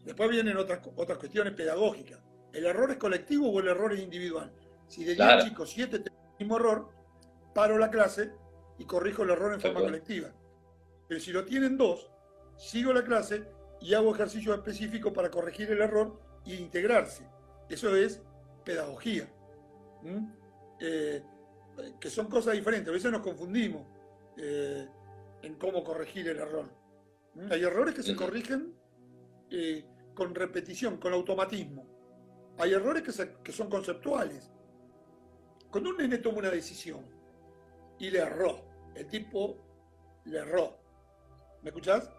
[0.06, 2.20] Después vienen otras, otras cuestiones pedagógicas.
[2.54, 4.52] ¿El error es colectivo o el error es individual?
[4.88, 6.90] Si de 10 chicos 7 tienen el mismo error,
[7.54, 8.32] paro la clase
[8.78, 10.32] y corrijo el error en forma colectiva.
[11.08, 12.10] Pero si lo tienen dos,
[12.58, 13.48] sigo la clase
[13.82, 17.28] y hago ejercicios específicos para corregir el error e integrarse.
[17.70, 18.22] Eso es
[18.64, 19.28] pedagogía.
[20.80, 21.24] Eh,
[22.00, 22.90] que son cosas diferentes.
[22.90, 23.86] A veces nos confundimos
[24.38, 24.88] eh,
[25.42, 26.70] en cómo corregir el error.
[27.50, 28.74] Hay errores que se corrigen
[29.50, 29.84] eh,
[30.16, 31.86] con repetición, con automatismo.
[32.58, 34.50] Hay errores que, son conceptuales.
[35.70, 37.06] Cuando un nene toma una decisión
[38.00, 39.58] y le erró, el tipo
[40.24, 40.78] le erró.
[41.62, 42.10] ¿Me escuchás?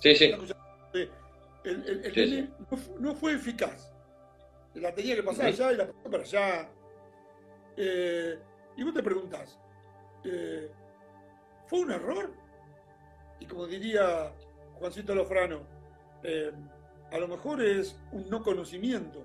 [0.00, 0.34] Sí, sí.
[1.64, 2.50] El, nene
[2.98, 3.92] No, fue eficaz.
[4.74, 6.70] La tenía que pasar allá y la pasó para allá.
[7.76, 8.38] Eh,
[8.76, 9.58] y vos te preguntás,
[10.24, 10.70] eh,
[11.66, 12.32] ¿fue un error?
[13.38, 14.32] Y como diría
[14.74, 15.73] Juancito Lofrano,
[16.24, 16.52] eh,
[17.12, 19.24] a lo mejor es un no conocimiento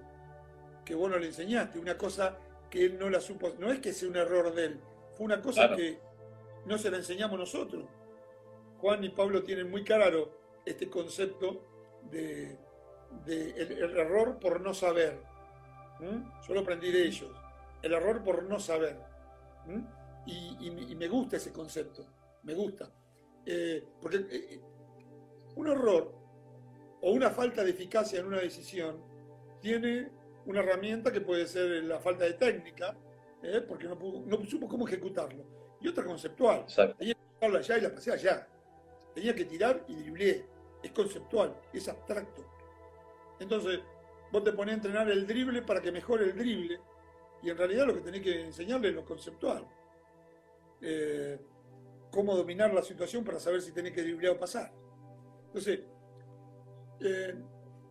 [0.86, 2.38] que vos no le enseñaste, una cosa
[2.70, 4.80] que él no la supo, no es que sea un error de él,
[5.18, 6.00] fue una cosa que
[6.66, 7.86] no se la enseñamos nosotros.
[8.80, 10.32] Juan y Pablo tienen muy claro
[10.66, 11.66] este concepto
[12.12, 12.58] de,
[13.28, 15.22] el, error por no saber.
[16.00, 17.32] Yo lo aprendí de ellos,
[17.82, 18.98] el error por no saber.
[20.26, 22.06] Y, me gusta ese concepto,
[22.44, 22.92] me gusta.
[23.46, 24.62] Eh, porque eh,
[25.56, 26.19] un error
[27.02, 29.02] o una falta de eficacia en una decisión
[29.62, 30.10] tiene
[30.46, 32.96] una herramienta que puede ser la falta de técnica,
[33.44, 33.64] ¿eh?
[33.68, 35.44] porque no, no, supo cómo ejecutarlo.
[35.82, 36.66] Y otra conceptual.
[36.98, 38.48] Tenía que tirarla allá y la pasé allá.
[39.14, 40.46] Tenía que tirar y dribleé.
[40.84, 42.46] Es conceptual, es abstracto.
[43.40, 43.80] Entonces,
[44.32, 46.80] vos te ponés a entrenar el drible para que mejore el drible,
[47.42, 49.66] y en realidad lo que tenés que enseñarle es lo conceptual.
[50.82, 51.40] Eh,
[52.12, 54.72] cómo dominar la situación para saber si tenés que driblear o pasar.
[55.48, 55.82] Entonces,
[57.02, 57.36] eh,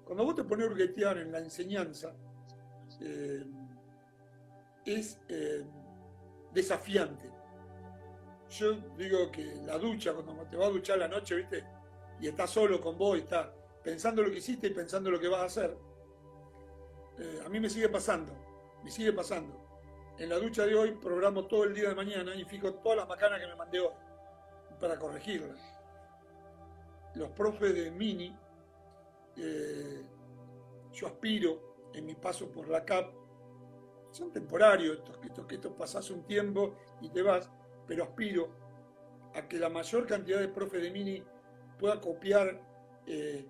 [0.05, 2.15] cuando vos te pones a hurguetear en la enseñanza,
[3.01, 3.45] eh,
[4.85, 5.21] es
[6.53, 7.31] desafiante.
[8.51, 11.65] Yo digo que la ducha, cuando te vas a duchar la noche, ¿viste?
[12.21, 13.49] Y estás solo con vos y estás
[13.85, 15.77] pensando lo que hiciste y pensando lo que vas a hacer.
[17.45, 18.49] a mí me sigue pasando
[18.83, 19.55] me sigue pasando.
[20.19, 23.09] En la ducha de hoy programo todo el día de mañana y fijo todas las
[23.09, 23.93] macanas que me mandé hoy
[24.81, 25.59] para corregirlas.
[27.15, 28.37] Los profes de Mini,
[29.39, 30.03] eh,
[30.93, 33.13] yo aspiro en mi paso por la CAP,
[34.11, 37.51] son temporarios, estos, que esto pasas un tiempo y te vas,
[37.87, 38.49] pero aspiro
[39.35, 41.23] a que la mayor cantidad de profes de Mini
[41.79, 42.61] pueda copiar
[43.07, 43.47] eh,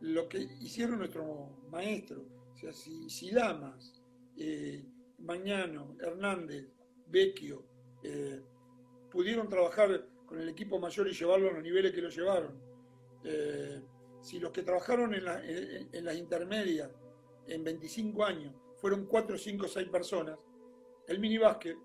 [0.00, 1.26] lo que hicieron nuestros
[1.70, 2.22] maestros.
[2.54, 4.02] O sea, si, si Lamas,
[4.36, 4.84] eh,
[5.18, 6.66] Mañano, Hernández,
[7.06, 7.64] Vecchio,
[8.02, 8.42] eh,
[9.10, 12.60] pudieron trabajar con el equipo mayor y llevarlo a los niveles que lo llevaron.
[14.18, 15.24] Eh, si los que trabajaron en,
[16.04, 16.90] las intermedias
[17.46, 20.38] en 25 años fueron 4, 5, 6 personas,
[21.06, 21.76] el mini básquet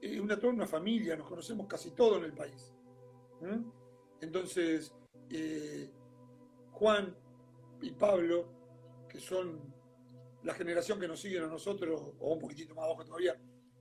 [0.00, 2.72] es una, toda una familia, nos conocemos casi todos en el país.
[4.20, 4.92] Entonces,
[6.72, 7.16] Juan
[7.80, 9.60] y Pablo, que son
[10.42, 13.36] la generación que nos sigue a nosotros, o un poquitito más abajo todavía,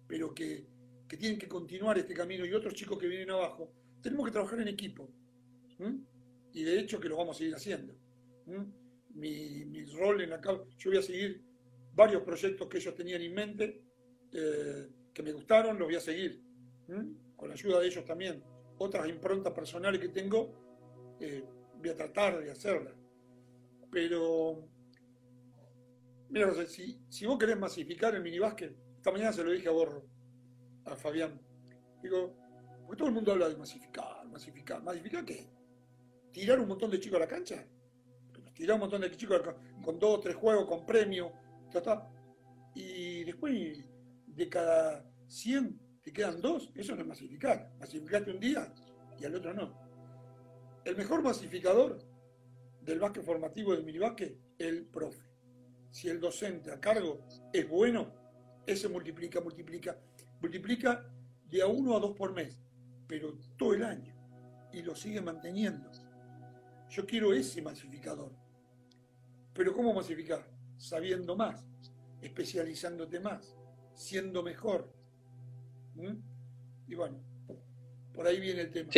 [0.08, 0.66] pero que,
[1.08, 4.68] tienen que continuar este camino y otros chicos que vienen abajo, tenemos que trabajar en
[4.68, 5.10] equipo.
[6.54, 7.96] Y de hecho que lo vamos a seguir haciendo.
[9.16, 11.44] Mi, rol en la yo voy a seguir
[11.94, 13.84] varios proyectos que ellos tenían en mente,
[14.32, 16.42] eh, que me gustaron, los voy a seguir,
[17.36, 18.44] con la ayuda de ellos también.
[18.78, 21.44] Otras improntas personales que tengo, eh,
[21.78, 22.94] voy a tratar de hacerlas.
[23.92, 24.70] Pero
[26.30, 30.06] Mira, si, si vos querés masificar el minibásquet, esta mañana se lo dije a Borro,
[30.86, 31.42] a Fabián.
[32.04, 32.36] Digo,
[32.86, 34.84] porque todo el mundo habla de masificar, masificar.
[34.84, 35.50] ¿Masificar qué?
[36.32, 37.66] ¿Tirar un montón de chicos a la cancha?
[38.54, 39.42] Tirar un montón de chicos
[39.84, 41.32] con dos, tres juegos, con premio,
[42.76, 43.86] Y después
[44.28, 47.72] de cada 100 te quedan dos, eso no es masificar.
[47.80, 48.74] Masificaste un día
[49.20, 49.74] y al otro no.
[50.86, 52.00] El mejor masificador
[52.82, 55.30] del básquet formativo del minibásquet, el profe
[55.92, 58.14] si el docente a cargo es bueno,
[58.66, 59.98] ese multiplica, multiplica,
[60.42, 61.06] multiplica
[61.50, 62.60] de a uno a dos por mes,
[63.08, 64.16] pero todo el año,
[64.72, 65.90] y lo sigue manteniendo.
[66.90, 68.32] Yo quiero ese masificador.
[69.54, 70.46] Pero ¿cómo masificar?
[70.78, 71.68] Sabiendo más,
[72.22, 73.56] especializándote más,
[73.94, 74.92] siendo mejor.
[75.96, 76.16] ¿Mm?
[76.88, 77.20] Y bueno,
[78.14, 78.90] por ahí viene el tema.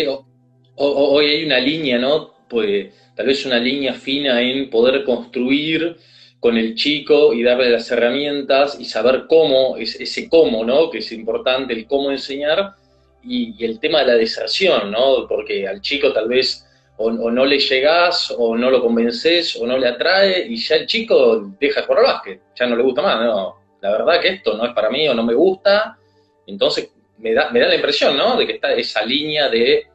[0.76, 2.34] Hoy hay una línea, ¿no?
[2.48, 5.98] Pues tal vez una línea fina en poder construir
[6.40, 10.90] con el chico y darle las herramientas y saber cómo, ese cómo, ¿no?
[10.90, 12.76] Que es importante, el cómo enseñar
[13.24, 15.28] y, el tema de la deserción, ¿no?
[15.28, 16.66] Porque al chico tal vez
[16.98, 20.86] o, no le llegás o no lo convences o no le atrae y ya el
[20.86, 23.56] chico deja de jugar al básquet, ya no le gusta más, ¿no?
[23.82, 25.98] La verdad que esto no es para mí o no me gusta,
[26.46, 28.38] entonces me da, me da la impresión, ¿no?
[28.38, 29.88] De que está esa línea de,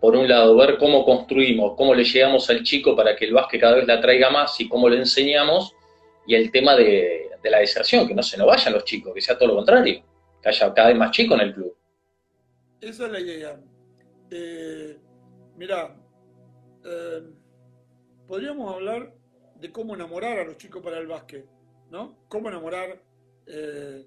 [0.00, 3.60] por un lado, ver cómo construimos, cómo le llegamos al chico para que el básquet
[3.60, 5.74] cada vez le atraiga más y cómo le enseñamos,
[6.26, 9.38] y el tema de, la deserción, que no se nos vayan los chicos, que sea
[9.38, 10.02] todo lo contrario,
[10.42, 11.74] que haya cada vez más chicos en el club.
[12.80, 13.60] Esa es la idea.
[14.30, 14.98] Eh,
[16.84, 17.22] eh,
[18.26, 19.14] podríamos hablar
[19.56, 21.46] de cómo enamorar a los chicos para el básquet,
[21.90, 22.24] ¿no?
[22.28, 23.02] Cómo enamorar.
[23.46, 24.06] Eh,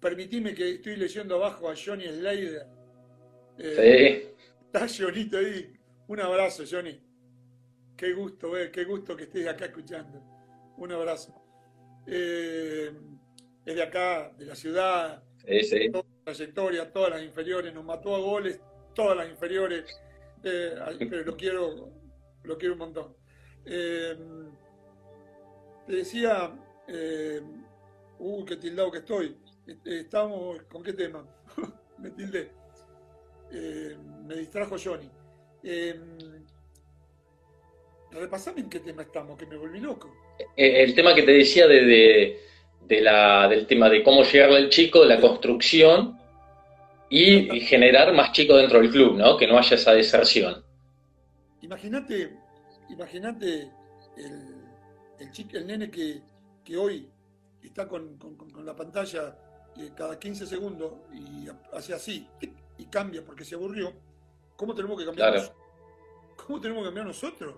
[0.00, 2.66] permitime que estoy leyendo abajo a Johnny Slader.
[3.58, 4.44] Eh, sí.
[4.66, 5.72] Está Johnito ahí.
[6.08, 7.00] Un abrazo, Johnny.
[7.96, 10.36] Qué gusto ver, qué gusto que estés acá escuchando
[10.76, 11.34] un abrazo.
[12.06, 12.92] Eh,
[13.64, 18.14] es de acá, de la ciudad, sí, toda la trayectoria, todas las inferiores, nos mató
[18.14, 18.60] a goles,
[18.94, 19.84] todas las inferiores,
[20.42, 21.90] eh, pero lo quiero,
[22.44, 23.16] lo quiero un montón.
[23.64, 24.16] Eh,
[25.86, 26.52] te decía,
[28.18, 29.36] uh, qué tildado que estoy,
[29.84, 31.24] estamos, ¿con qué tema?
[31.98, 32.50] me tildé,
[34.26, 35.10] me distrajo Johnny.
[38.10, 40.12] repasame en qué tema estamos, que me volví loco.
[40.56, 42.38] Eh, el tema que te decía de,
[42.88, 46.18] la, del tema de cómo llegarle al chico, de la construcción
[47.08, 49.36] y, generar más chicos dentro del club, ¿no?
[49.36, 50.64] Que no haya esa deserción.
[51.62, 52.36] Imagínate,
[52.88, 53.70] imagínate
[54.16, 54.56] el,
[55.18, 56.22] el, chico, el nene que,
[56.76, 57.08] hoy
[57.62, 58.18] está con,
[58.64, 59.36] la pantalla
[59.76, 62.26] eh, cada 15 segundos y hace así
[62.78, 63.92] y cambia porque se aburrió,
[64.56, 65.52] ¿cómo tenemos que cambiar?
[66.36, 67.54] ¿Cómo tenemos que cambiar nosotros?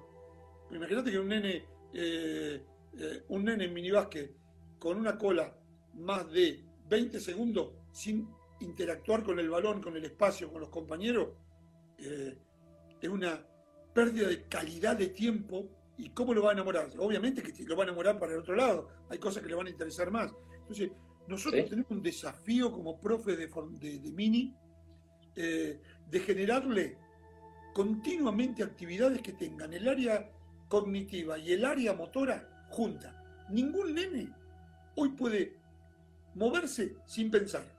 [0.71, 2.63] Imagínate que un nene, eh,
[2.99, 4.33] eh, un nene en minibásquet
[4.79, 5.53] con una cola
[5.95, 8.29] más de 20 segundos sin
[8.61, 11.29] interactuar con el balón, con el espacio, con los compañeros,
[11.99, 13.45] es una
[13.93, 16.89] pérdida de calidad de tiempo y cómo lo va a enamorar.
[16.99, 19.67] Obviamente que lo va a enamorar para el otro lado, hay cosas que le van
[19.67, 20.33] a interesar más.
[20.61, 20.91] Entonces,
[21.27, 24.55] nosotros tenemos un desafío como profe de, de, Mini
[25.37, 26.97] eh, de generarle
[27.75, 30.31] continuamente actividades que tengan el área
[30.69, 33.47] cognitiva y el área motora junta.
[33.51, 34.33] Ningún nene
[34.95, 35.57] hoy puede
[36.35, 37.78] moverse sin pensar.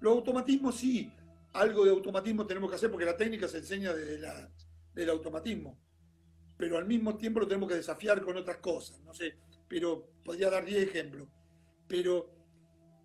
[0.00, 1.12] Los automatismos sí,
[1.52, 4.50] algo de automatismo tenemos que hacer porque la técnica se enseña desde la,
[4.94, 5.78] del automatismo,
[6.56, 10.50] pero al mismo tiempo lo tenemos que desafiar con otras cosas, no sé, pero podría
[10.50, 11.28] dar 10 ejemplos,
[11.86, 12.30] pero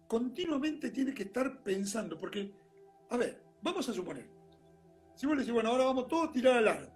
[0.07, 2.53] continuamente tiene que estar pensando, porque,
[3.09, 4.29] a ver, vamos a suponer,
[5.15, 6.91] si vos le decís, bueno, ahora vamos todos a tirar al aro,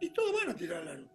[0.00, 1.10] y todos van a tirar al aro,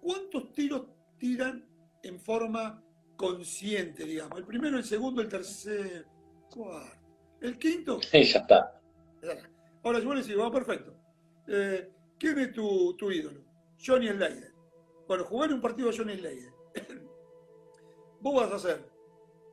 [0.00, 0.86] ¿cuántos tiros
[1.18, 1.66] tiran
[2.02, 2.82] en forma
[3.16, 4.38] consciente, digamos?
[4.38, 6.06] El primero, el segundo, el tercer,
[6.50, 6.95] cuarto,
[7.46, 8.00] el quinto.
[8.02, 8.80] Sí, ya está.
[9.82, 10.94] Ahora, vos le decís, vamos, perfecto.
[11.48, 13.40] Eh, ¿Quién es tu, ídolo?
[13.84, 14.52] Johnny Slater.
[15.06, 16.52] Bueno, jugar un partido a Johnny Slater.
[18.20, 18.90] Vos vas a hacer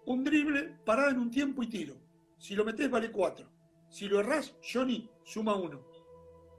[0.06, 1.96] un drible, parada en un tiempo y tiro.
[2.38, 3.48] Si lo metés vale 4.
[3.90, 5.88] Si lo errás, Johnny suma 1.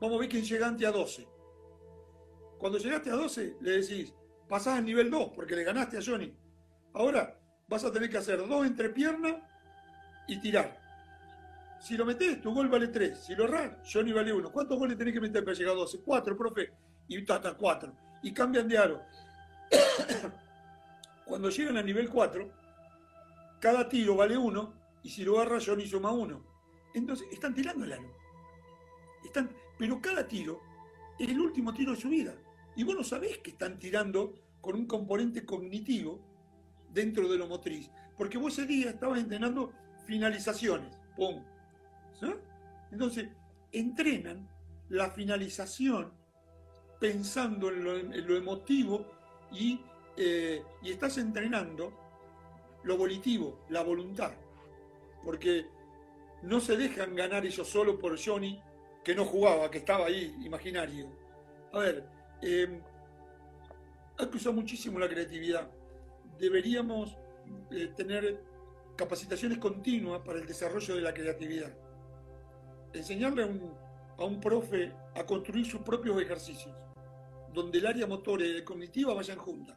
[0.01, 1.27] Vamos a ver quién llega a 12.
[2.59, 4.15] Cuando llegaste a 12, le decís,
[4.49, 6.33] pasás al nivel 2 porque le ganaste a Johnny.
[6.93, 9.37] Ahora vas a tener que hacer dos entre piernas
[10.29, 10.84] y tirar.
[11.85, 13.19] Si lo metés, tu gol vale 3.
[13.19, 14.51] Si lo errás, Johnny vale 1.
[14.51, 16.01] ¿Cuántos goles tenés que meter para llegar a 12?
[16.01, 16.73] 4, profe.
[17.09, 17.93] Y hasta 4.
[18.23, 19.03] Y cambian de aro.
[21.27, 22.51] Cuando llegan a nivel 4,
[23.61, 24.75] cada tiro vale 1.
[25.03, 26.43] Y si lo agarra, Johnny suma 1.
[26.95, 28.17] Entonces, están tirando el aro.
[29.23, 30.63] Están, pero cada tiro
[31.19, 32.35] es el último tiro de su vida.
[32.77, 36.19] Y vos no sabés que están tirando con un componente cognitivo
[36.95, 37.91] dentro de lo motriz.
[38.17, 39.71] Porque vos ese día estabas entrenando
[40.07, 40.97] finalizaciones.
[41.15, 41.45] ¡Pum!
[42.91, 43.29] Entonces,
[43.73, 44.49] entrenan
[44.89, 46.13] la finalización
[47.01, 49.05] pensando en lo, emotivo
[50.17, 51.93] eh, y, estás entrenando
[52.85, 54.33] lo volitivo, la voluntad.
[55.25, 55.67] Porque
[56.43, 58.61] no se dejan ganar ellos solo por Johnny,
[59.03, 61.09] que no jugaba, que estaba ahí, imaginario.
[61.73, 62.07] A ver,
[62.43, 62.81] eh,
[64.19, 65.69] hay que usar muchísimo la creatividad.
[66.39, 67.17] Deberíamos
[67.71, 68.41] eh, tener
[68.97, 71.84] capacitaciones continuas para el desarrollo de la creatividad
[72.95, 76.75] enseñarle a un, profe a construir sus propios ejercicios,
[77.53, 79.77] donde el área motora y cognitiva vayan juntas.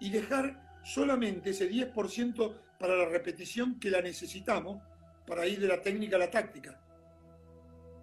[0.00, 4.82] Y dejar solamente ese 10% para la repetición que la necesitamos
[5.26, 6.80] para ir de la técnica a la táctica.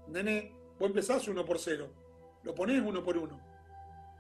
[0.08, 1.92] Nene, vos empezás uno por cero,
[2.44, 3.40] lo ponés uno por uno,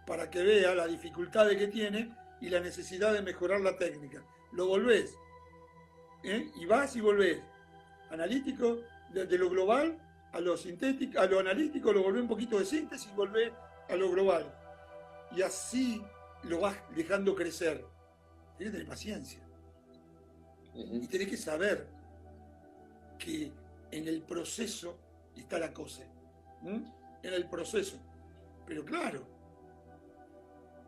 [0.07, 4.23] para que vea la dificultad que tiene y la necesidad de mejorar la técnica.
[4.51, 5.15] Lo volvés,
[6.23, 6.49] ¿eh?
[6.55, 7.41] y vas y volvés.
[8.09, 8.79] Analítico,
[9.23, 9.97] de, lo global
[10.33, 13.53] a lo sintético, a lo analítico, lo volvé un poquito de síntesis y volvé
[13.87, 14.53] a lo global.
[15.31, 16.03] Y así
[16.43, 17.85] lo vas dejando crecer.
[18.57, 19.39] Tienes que tener paciencia.
[20.73, 21.87] Y tenés que saber
[23.17, 23.53] que
[23.91, 24.99] en el proceso
[25.35, 26.03] está la cosa.
[26.63, 27.97] En el proceso.
[28.65, 29.25] Pero claro,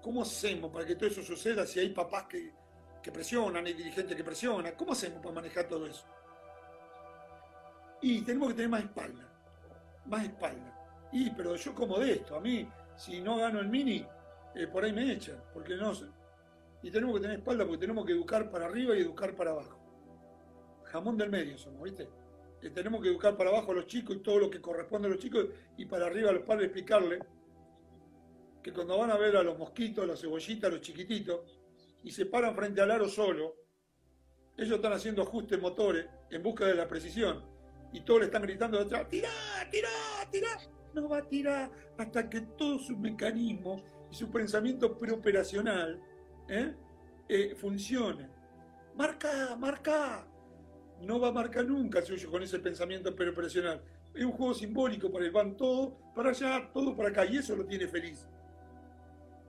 [0.02, 2.52] ¿cómo hacemos para que todo eso suceda si hay papás que,
[3.02, 4.74] que presionan, hay dirigentes que presionan?
[4.76, 6.06] ¿Cómo hacemos para manejar todo eso?
[8.02, 9.28] Y tenemos que tener más espalda,
[10.06, 10.74] más espalda.
[11.12, 14.06] Y, pero yo como de esto, a mí, si no gano el mini,
[14.56, 16.06] eh, por ahí me echan, porque no sé.
[16.84, 19.80] Y tenemos que tener espalda porque tenemos que educar para arriba y educar para abajo.
[20.84, 22.08] Jamón del medio somos, ¿viste?
[22.74, 25.20] Tenemos que educar para abajo a los chicos y todo lo que corresponde a los
[25.20, 27.20] chicos y para arriba a los padres explicarle
[28.64, 31.40] que cuando van a ver a los mosquitos, a las cebollitas, a los chiquititos,
[32.04, 33.56] y se paran frente al aro solo,
[34.58, 37.57] ellos están haciendo ajustes motores en busca de la precisión
[37.94, 39.30] y todos le están gritando de atrás, tirá,
[39.72, 39.90] tirá,
[40.32, 40.50] tirá.
[40.94, 46.02] No va a tirar hasta que todo su mecanismo y su pensamiento preoperacional
[46.50, 46.74] ¿eh?
[47.30, 48.30] eh, funcione.
[48.96, 50.28] Marca, marca.
[51.02, 53.84] No va a marcar nunca suyo con ese pensamiento preoperacional.
[54.16, 57.56] Es un juego simbólico para el van todo para allá, todo para acá, y eso
[57.56, 58.26] lo tiene feliz.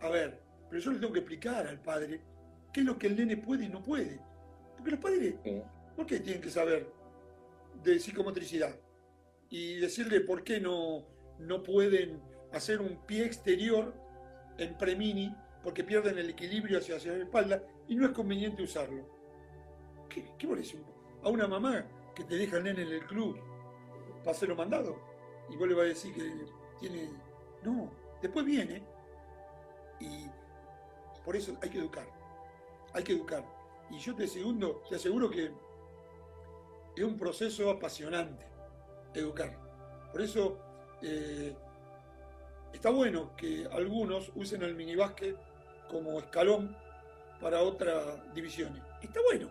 [0.03, 2.21] A ver, pero yo le tengo que explicar al padre
[2.73, 4.21] qué es lo que el nene puede y no puede.
[4.77, 5.35] Porque los padres,
[5.97, 6.98] ¿por qué tienen que saber?
[7.83, 8.75] De psicomotricidad
[9.51, 11.07] y decirle por qué no,
[11.39, 12.21] no pueden
[12.53, 13.95] hacer un pie exterior
[14.59, 19.09] en premini porque pierden el equilibrio hacia, hacia la espalda y no es conveniente usarlo.
[20.09, 20.49] ¿Qué, qué
[21.23, 23.39] A una mamá que te deja el nene en el club
[24.19, 24.99] para hacerlo mandado
[25.51, 26.33] y vos le vas a decir que
[26.81, 27.11] tiene...
[27.63, 27.91] No,
[28.23, 28.83] después viene
[30.01, 30.27] y
[31.25, 32.07] por eso hay que educar,
[32.95, 33.45] hay que educar.
[33.91, 35.51] Y yo te segundo, te aseguro que
[37.01, 38.47] es un proceso apasionante
[39.15, 39.57] educar.
[40.13, 40.59] Por eso
[41.03, 41.55] eh,
[42.73, 45.37] está bueno que algunos usen el minibásquet
[45.89, 46.77] como escalón
[47.41, 48.83] para otras divisiones.
[49.03, 49.49] Está bueno,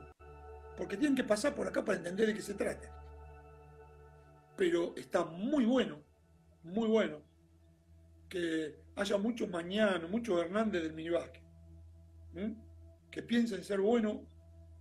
[0.75, 2.93] porque tienen que pasar por acá para entender de qué se trata.
[4.55, 5.99] Pero está muy bueno,
[6.63, 7.21] muy bueno,
[8.27, 11.43] que haya muchos mañana, muchos Hernández del minibásquet,
[13.11, 14.17] que piensen ser buenos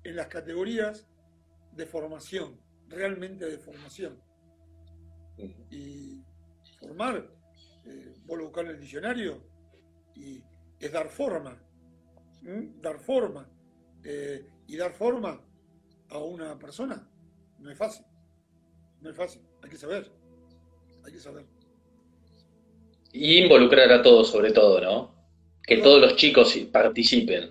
[0.02, 1.06] en las categorías
[1.76, 2.58] de formación,
[2.88, 4.20] realmente de formación.
[5.70, 6.22] Y
[6.80, 7.30] formar,
[7.84, 9.42] eh, vos lo en el diccionario,
[10.14, 10.42] y
[10.80, 11.62] es dar forma,
[12.80, 13.48] dar forma.
[14.02, 15.40] Eh, y dar forma
[16.10, 17.08] a una persona
[17.58, 18.04] no es fácil.
[19.00, 19.42] No es fácil.
[19.62, 20.10] Hay que saber.
[21.04, 21.44] Hay que saber.
[23.12, 25.14] Y involucrar a todos, sobre todo, ¿no?
[25.62, 27.50] Que todos los chicos participen.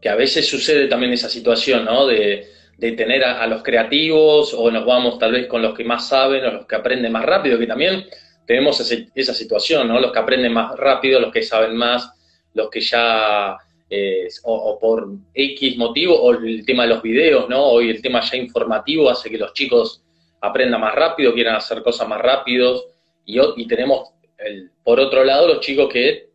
[0.00, 2.06] Que a veces sucede también esa situación, ¿no?
[2.06, 6.08] De, tener a, a, los creativos o nos vamos tal vez con los que más
[6.08, 8.06] saben o los que aprenden más rápido, que también
[8.46, 8.80] tenemos
[9.14, 10.00] esa situación, ¿no?
[10.00, 12.10] Los que aprenden más rápido, los que saben más,
[12.54, 13.56] los que ya,
[13.90, 17.64] eh, o, por X motivo, o el tema de los videos, ¿no?
[17.64, 20.02] Hoy el tema ya informativo hace que los chicos
[20.40, 22.86] aprendan más rápido, quieran hacer cosas más rápidos,
[23.24, 26.28] y, y tenemos, el, por otro lado, los chicos que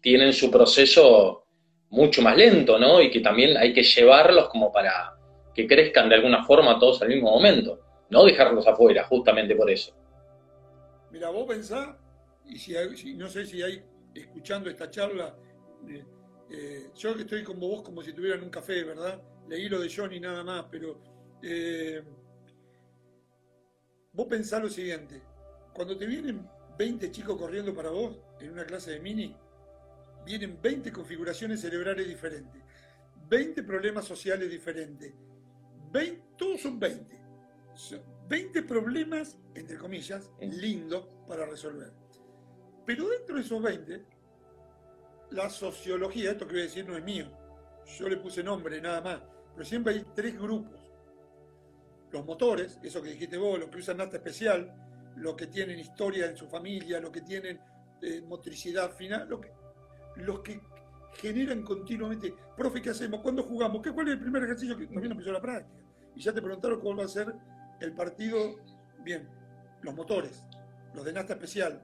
[0.00, 1.44] tienen su proceso
[1.90, 3.02] mucho más lento, ¿no?
[3.02, 5.12] Y que también hay que llevarlos como para
[5.54, 7.80] que crezcan de alguna forma todos al mismo momento,
[8.10, 9.94] no dejarlos afuera, justamente por eso.
[11.10, 11.96] Mira, vos pensás,
[12.46, 13.82] y si, no sé si hay,
[14.14, 15.36] escuchando esta charla,
[16.50, 19.20] eh, yo que estoy con vos como si tuvieran un café, ¿verdad?
[19.48, 21.00] Leí lo de Johnny nada más, pero
[21.42, 22.02] eh,
[24.12, 25.22] vos pensás lo siguiente,
[25.72, 26.46] cuando te vienen
[26.78, 29.36] 20 chicos corriendo para vos en una clase de mini,
[30.24, 32.62] vienen 20 configuraciones cerebrales diferentes,
[33.28, 35.12] 20 problemas sociales diferentes,
[35.92, 37.20] 20, todos son 20.
[38.28, 41.92] 20 problemas, entre comillas, lindos para resolver.
[42.86, 44.04] Pero dentro de esos 20,
[45.30, 47.30] la sociología, esto que voy a decir no es mío,
[47.98, 49.22] yo le puse nombre nada más,
[49.54, 50.80] pero siempre hay tres grupos.
[52.12, 54.74] Los motores, eso que dijiste vos, los que usan nata especial,
[55.16, 57.60] los que tienen historia en su familia, los que tienen
[58.02, 59.52] eh, motricidad final, los que,
[60.16, 60.60] los que
[61.14, 63.20] generan continuamente, profe, ¿qué hacemos?
[63.20, 63.82] ¿Cuándo jugamos?
[63.82, 65.84] ¿Qué, ¿Cuál es el primer ejercicio que también empezó la práctica?
[66.14, 67.34] Y ya te preguntaron cómo va a ser
[67.80, 68.56] el partido,
[69.02, 69.28] bien,
[69.82, 70.44] los motores,
[70.94, 71.82] los de nata especial.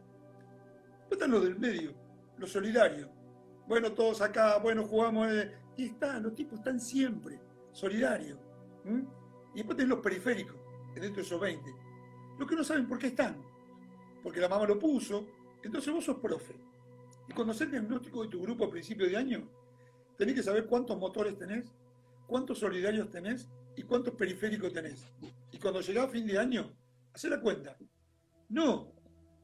[1.11, 1.93] están los del medio,
[2.39, 3.09] los solidarios
[3.66, 5.31] bueno, todos acá, bueno, jugamos.
[5.33, 7.41] Eh, y están, los tipos están siempre
[7.72, 8.39] solidarios.
[9.55, 10.57] Y después tenés los periféricos,
[10.95, 11.70] dentro de esos 20.
[12.39, 13.37] Los que no saben por qué están.
[14.22, 15.27] Porque la mamá lo puso.
[15.62, 16.55] Entonces vos sos profe.
[17.29, 19.49] Y cuando haces el diagnóstico de tu grupo a principio de año,
[20.16, 21.72] tenés que saber cuántos motores tenés,
[22.27, 25.07] cuántos solidarios tenés y cuántos periféricos tenés.
[25.53, 26.72] Y cuando llega a fin de año,
[27.12, 27.77] hacé la cuenta.
[28.49, 28.93] No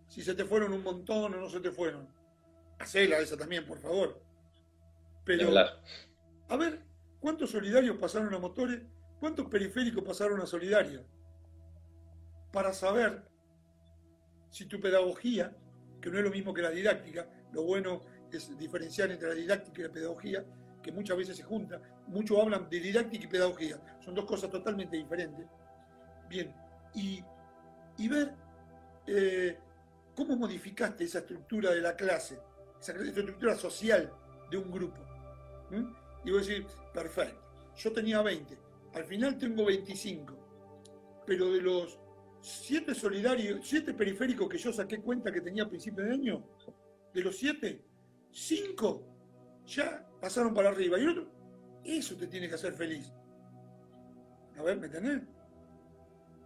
[0.08, 2.06] si se te fueron un montón o no se te fueron
[2.78, 4.20] Hacela esa también, por favor.
[5.24, 5.50] Pero,
[6.48, 6.82] a ver,
[7.20, 8.82] ¿cuántos solidarios pasaron a motores?
[9.20, 11.04] ¿Cuántos periféricos pasaron a solidarios?
[12.52, 13.22] Para saber
[14.50, 15.56] si tu pedagogía,
[16.00, 19.80] que no es lo mismo que la didáctica, lo bueno es diferenciar entre la didáctica
[19.80, 20.44] y la pedagogía,
[20.82, 21.80] que muchas veces se juntan.
[22.08, 23.80] Muchos hablan de didáctica y pedagogía.
[24.00, 25.46] Son dos cosas totalmente diferentes.
[26.28, 26.54] Bien,
[26.94, 27.22] y,
[28.08, 28.34] ver
[29.06, 29.58] eh,
[30.16, 32.38] cómo modificaste esa estructura de la clase
[32.82, 34.12] esa estructura social
[34.50, 35.00] de un grupo.
[36.24, 37.40] Y voy a decir, perfecto,
[37.76, 38.58] yo tenía 20,
[38.94, 41.98] al final tengo 25, pero de los
[42.40, 46.44] 7 solidarios, 7 periféricos que yo saqué cuenta que tenía a principio de año,
[47.12, 47.84] de los 7,
[48.30, 49.06] 5
[49.66, 50.98] ya pasaron para arriba.
[50.98, 51.30] Y otro,
[51.84, 53.12] eso te tiene que hacer feliz.
[54.58, 55.22] A ver, ¿me entendés?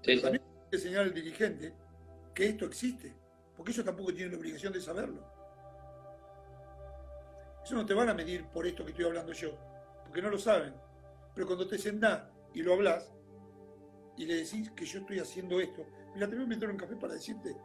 [0.03, 1.75] Sí, También hay que enseñar al dirigente
[2.35, 3.15] que esto existe,
[3.57, 5.25] porque ellos tampoco tienen la obligación de saberlo.
[7.65, 9.59] Eso no te van a medir por esto que estoy hablando yo,
[10.05, 10.75] porque no lo saben.
[11.35, 13.11] Pero cuando te sentás y lo hablas
[14.17, 16.95] y le decís que yo estoy haciendo esto, mira, te voy a meter un café
[16.97, 17.57] para decirte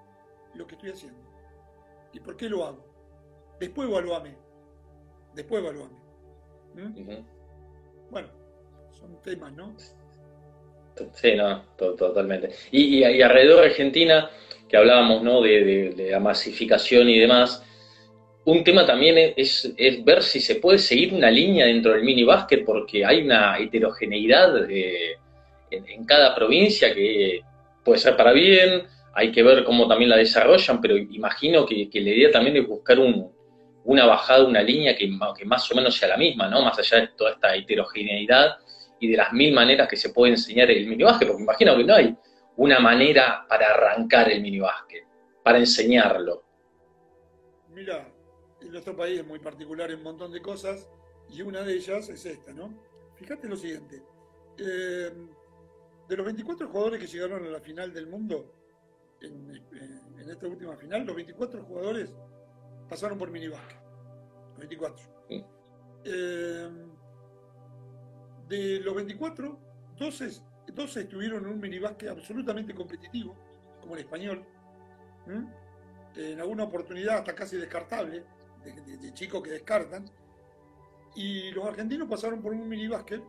[0.55, 1.31] lo que estoy haciendo
[2.13, 2.90] y por qué lo hago.
[3.61, 4.35] Después evaluame.
[5.33, 5.95] Después evaluame.
[6.75, 8.09] ¿Mm?
[8.09, 8.27] Bueno,
[8.91, 9.73] son temas, ¿no?
[11.13, 12.49] Sí, no, totalmente.
[12.71, 14.29] Y, alrededor de Argentina,
[14.67, 15.41] que hablábamos, ¿no?
[15.41, 17.63] De, de la masificación y demás,
[18.43, 22.65] un tema también es, ver si se puede seguir una línea dentro del mini básquet,
[22.65, 25.17] porque hay una heterogeneidad eh,
[25.69, 27.41] en, cada provincia que
[27.83, 28.83] puede ser para bien,
[29.13, 32.99] hay que ver cómo también la desarrollan, pero imagino que, la idea también es buscar
[33.83, 36.61] una bajada, una línea que, que, más o menos sea la misma, ¿no?
[36.61, 38.57] Más allá de toda esta heterogeneidad
[38.99, 41.83] y de las mil maneras que se puede enseñar el mini básquet, porque imagino que
[41.83, 42.15] no hay
[42.57, 45.05] una manera para arrancar el mini básquet,
[45.43, 46.43] para enseñarlo.
[47.69, 48.07] Mira,
[48.61, 50.87] en nuestro país es muy particular en un montón de cosas
[51.29, 52.73] y una de ellas es esta, ¿no?
[53.15, 54.03] Fíjate lo siguiente.
[54.57, 55.11] Eh,
[56.07, 58.53] de los 24 jugadores que llegaron a la final del mundo,
[59.21, 59.61] en,
[60.29, 62.13] esta última final, los 24 jugadores
[62.91, 63.29] pasaron por.
[63.29, 63.59] Los
[64.57, 65.05] 24.
[66.03, 66.69] Eh,
[68.49, 69.59] de los 24,
[69.97, 70.41] 12,
[70.73, 73.33] 12 estuvieron en un minibásquet absolutamente competitivo,
[73.79, 74.45] como el español.
[76.15, 78.25] En alguna oportunidad hasta casi descartable,
[78.65, 80.11] de, chicos que descartan.
[81.15, 83.23] Y los argentinos pasaron por un minibásquet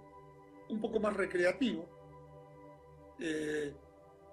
[0.71, 1.87] un poco más recreativo,
[3.21, 3.73] eh,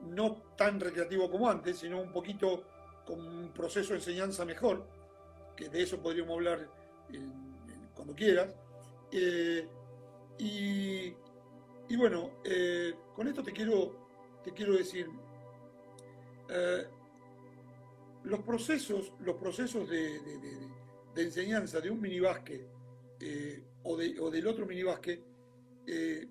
[0.08, 2.64] no tan recreativo como antes, sino un poquito
[3.06, 4.99] con un proceso de enseñanza mejor,
[5.60, 6.70] que de eso podríamos hablar
[7.94, 8.50] cuando quieras.
[9.12, 9.68] Eh,
[10.38, 11.14] y,
[11.98, 14.08] bueno, eh, con esto te quiero,
[14.42, 15.08] te quiero decir,
[18.24, 20.22] los procesos, los procesos de,
[21.16, 22.66] enseñanza de un minibásquet
[23.20, 25.22] eh, o, o, del otro minibásquet
[25.86, 26.26] eh,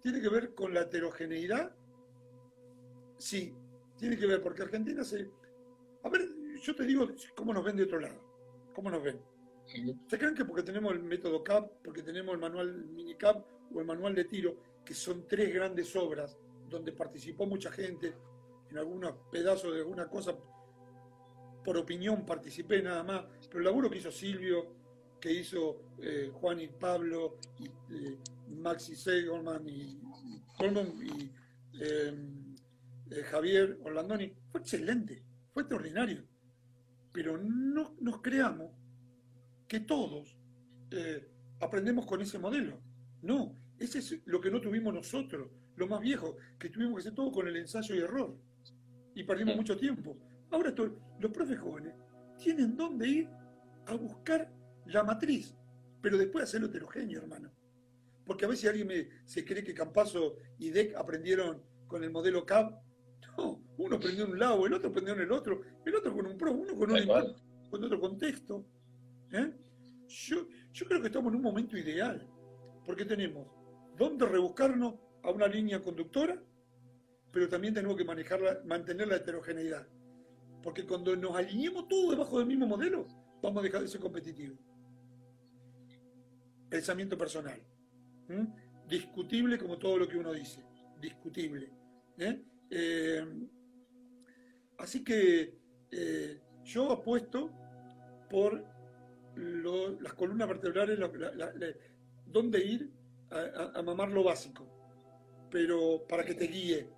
[0.00, 1.72] tiene que ver con la heterogeneidad.
[3.18, 3.54] Sí,
[3.96, 5.30] tiene que ver, porque Argentina se...
[6.02, 6.28] A ver,
[6.60, 8.31] yo te digo cómo nos ven de otro lado.
[8.74, 9.20] ¿Cómo nos ven?
[10.08, 13.44] ¿Se creen que porque tenemos el método CAP, porque tenemos el manual mini CAP
[13.74, 16.36] o el manual de tiro, que son tres grandes obras
[16.68, 18.14] donde participó mucha gente,
[18.70, 20.36] en algunos pedazos de alguna cosa
[21.64, 24.74] por opinión participé nada más, pero el laburo que hizo Silvio,
[25.20, 28.18] que hizo eh, Juan y Pablo, y eh,
[28.48, 30.00] Maxi Segelman y,
[30.62, 31.32] y,
[31.80, 32.56] em,
[33.10, 36.24] eh, Javier Orlandoni, fue excelente, fue extraordinario.
[37.12, 38.72] Pero no nos creamos
[39.68, 40.36] que todos
[41.60, 42.80] aprendemos con ese modelo.
[43.22, 47.14] No, ese es lo que no tuvimos nosotros, lo más viejo, que tuvimos que hacer
[47.14, 48.36] todo con el ensayo y error.
[49.14, 50.18] Y perdimos mucho tiempo.
[50.50, 50.74] Ahora
[51.20, 51.94] los profes jóvenes
[52.38, 53.28] tienen dónde ir
[53.86, 54.52] a buscar
[54.86, 55.56] la matriz,
[56.00, 57.52] pero después hacerlo heterogéneo, hermano.
[58.24, 62.80] Porque a veces alguien se cree que Campazo y DEC aprendieron con el modelo CAP.
[63.36, 66.26] No, uno aprendió en un lado, el otro aprendió en el otro, el otro con
[66.26, 67.34] un pro, uno con, un,
[67.70, 68.64] con otro contexto.
[69.32, 69.52] ¿eh?
[70.08, 72.28] Yo, yo creo que estamos en un momento ideal,
[72.84, 73.46] porque tenemos
[73.96, 76.42] dónde rebuscarnos a una línea conductora,
[77.30, 79.86] pero también tenemos que manejarla, mantener la heterogeneidad.
[80.62, 83.06] Porque cuando nos alineemos todos debajo del mismo modelo,
[83.42, 84.58] vamos a dejar de ser competitivos.
[86.68, 87.60] Pensamiento personal.
[88.88, 90.64] Discutible como todo lo que uno dice.
[91.00, 91.70] Discutible.
[92.18, 92.42] ¿eh?
[92.74, 93.22] Eh,
[94.78, 95.58] así que
[95.90, 97.50] eh, yo apuesto
[98.30, 98.64] por
[99.36, 100.98] las columnas vertebrales,
[102.26, 102.90] dónde ir
[103.30, 104.66] a, a mamar lo básico.
[105.50, 106.88] Pero para que te guíe,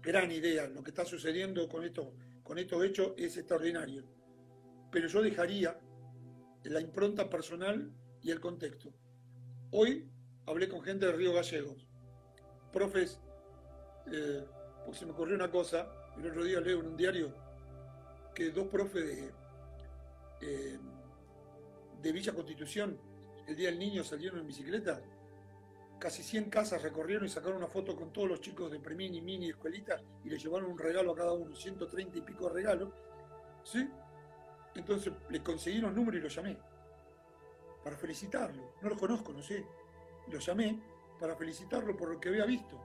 [0.00, 2.14] gran idea, lo que está sucediendo con esto
[2.44, 4.04] con estos hechos es extraordinario.
[4.92, 5.76] Pero yo dejaría
[6.62, 7.90] la impronta personal
[8.22, 8.92] y el contexto.
[9.72, 10.08] Hoy
[10.46, 11.88] hablé con gente de Río Gallegos,
[12.70, 13.20] profes,
[14.12, 14.44] eh,
[14.84, 17.32] porque se me ocurrió una cosa, el otro día leo en un diario
[18.34, 19.32] que dos profes de,
[20.40, 20.78] eh,
[22.02, 22.98] de Villa Constitución,
[23.46, 25.00] el Día del Niño, salieron en bicicleta
[25.98, 29.48] casi 100 casas recorrieron y sacaron una foto con todos los chicos de Premini, Mini,
[29.48, 32.90] Escuelita y le llevaron un regalo a cada uno, 130 y pico de regalos.
[33.62, 33.88] ¿Sí?
[34.74, 36.58] Entonces le conseguí los números y lo llamé
[37.82, 38.74] para felicitarlo.
[38.82, 39.64] No lo conozco, no sé.
[40.28, 40.78] Lo llamé
[41.18, 42.78] para felicitarlo por lo que había visto.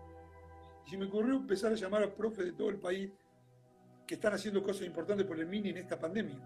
[0.89, 3.11] Y se me ocurrió empezar a llamar a profes de todo el país
[4.07, 6.39] que están haciendo cosas importantes por el Mini en esta pandemia,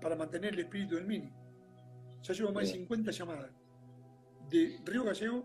[0.00, 1.28] para mantener el espíritu del Mini.
[2.22, 3.50] Ya llevo más de 50 llamadas
[4.48, 5.44] de Río Gallego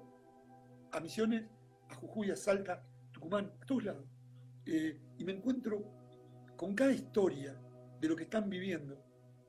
[0.92, 1.44] a Misiones,
[1.90, 4.06] a Jujuy, a Salta, Tucumán, a todos lados.
[4.68, 5.84] Eh, y me encuentro
[6.56, 7.60] con cada historia
[8.00, 9.04] de lo que están viviendo,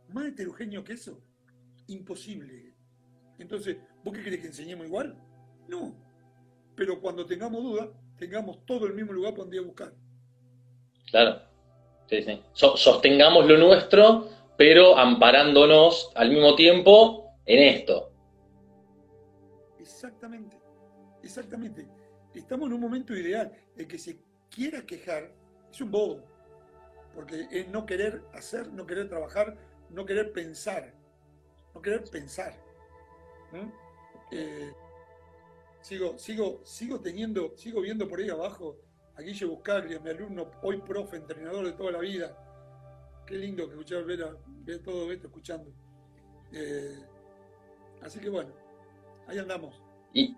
[0.08, 1.22] más heterogéneo que eso,
[1.88, 2.74] imposible.
[3.38, 5.22] Entonces, ¿vos qué querés que enseñemos igual?
[5.68, 5.94] No.
[6.74, 9.92] Pero cuando tengamos dudas, tengamos todo el mismo lugar para donde ir a buscar.
[11.10, 11.40] Claro.
[12.08, 12.40] Sí, sí.
[12.52, 18.12] sostengamos lo nuestro, pero amparándonos al mismo tiempo en esto.
[19.78, 20.56] Exactamente.
[21.22, 21.86] Exactamente.
[22.34, 23.52] Estamos en un momento ideal.
[23.76, 24.18] El que se
[24.50, 25.32] quiera quejar
[25.70, 26.22] es un bobo.
[27.14, 29.56] Porque es no querer hacer, no querer trabajar,
[29.90, 30.92] no querer pensar.
[31.74, 32.54] no querer pensar.
[34.32, 34.72] Eh,
[35.86, 38.76] sigo, sigo, sigo teniendo, sigo viendo por ahí abajo
[39.14, 42.36] a Guille Buscaglia, mi alumno, hoy profe, entrenador de toda la vida.
[43.24, 44.26] Qué lindo que escuchar, ver,
[44.64, 45.70] ver todo esto escuchando.
[46.52, 46.98] Eh,
[48.02, 48.50] así que bueno,
[49.28, 49.80] ahí andamos.
[50.12, 50.34] Y,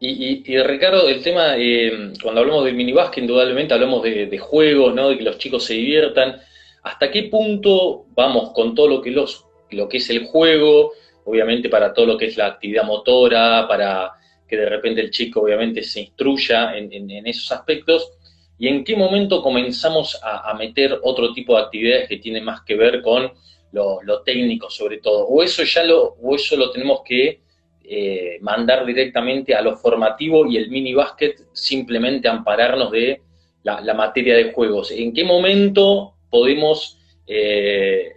[0.00, 5.08] y, Ricardo, el tema, eh, cuando hablamos del minibásquet, indudablemente hablamos de, de juegos, ¿no?
[5.08, 6.40] de que los chicos se diviertan.
[6.84, 10.92] ¿Hasta qué punto vamos con todo lo que, los, lo que es el juego?
[11.24, 14.17] Obviamente para todo lo que es la actividad motora, para
[14.48, 18.12] que de repente el chico obviamente se instruya en, esos aspectos.
[18.58, 22.74] ¿Y en qué momento comenzamos a, meter otro tipo de actividades que tienen más que
[22.74, 23.32] ver con
[23.72, 25.26] lo, técnico sobre todo?
[25.26, 27.40] ¿O eso ya lo, o eso lo tenemos que
[27.84, 33.22] eh, mandar directamente a lo formativo y el mini básquet simplemente ampararnos de
[33.62, 34.90] la, materia de juegos.
[34.90, 38.12] ¿En qué momento podemos eh,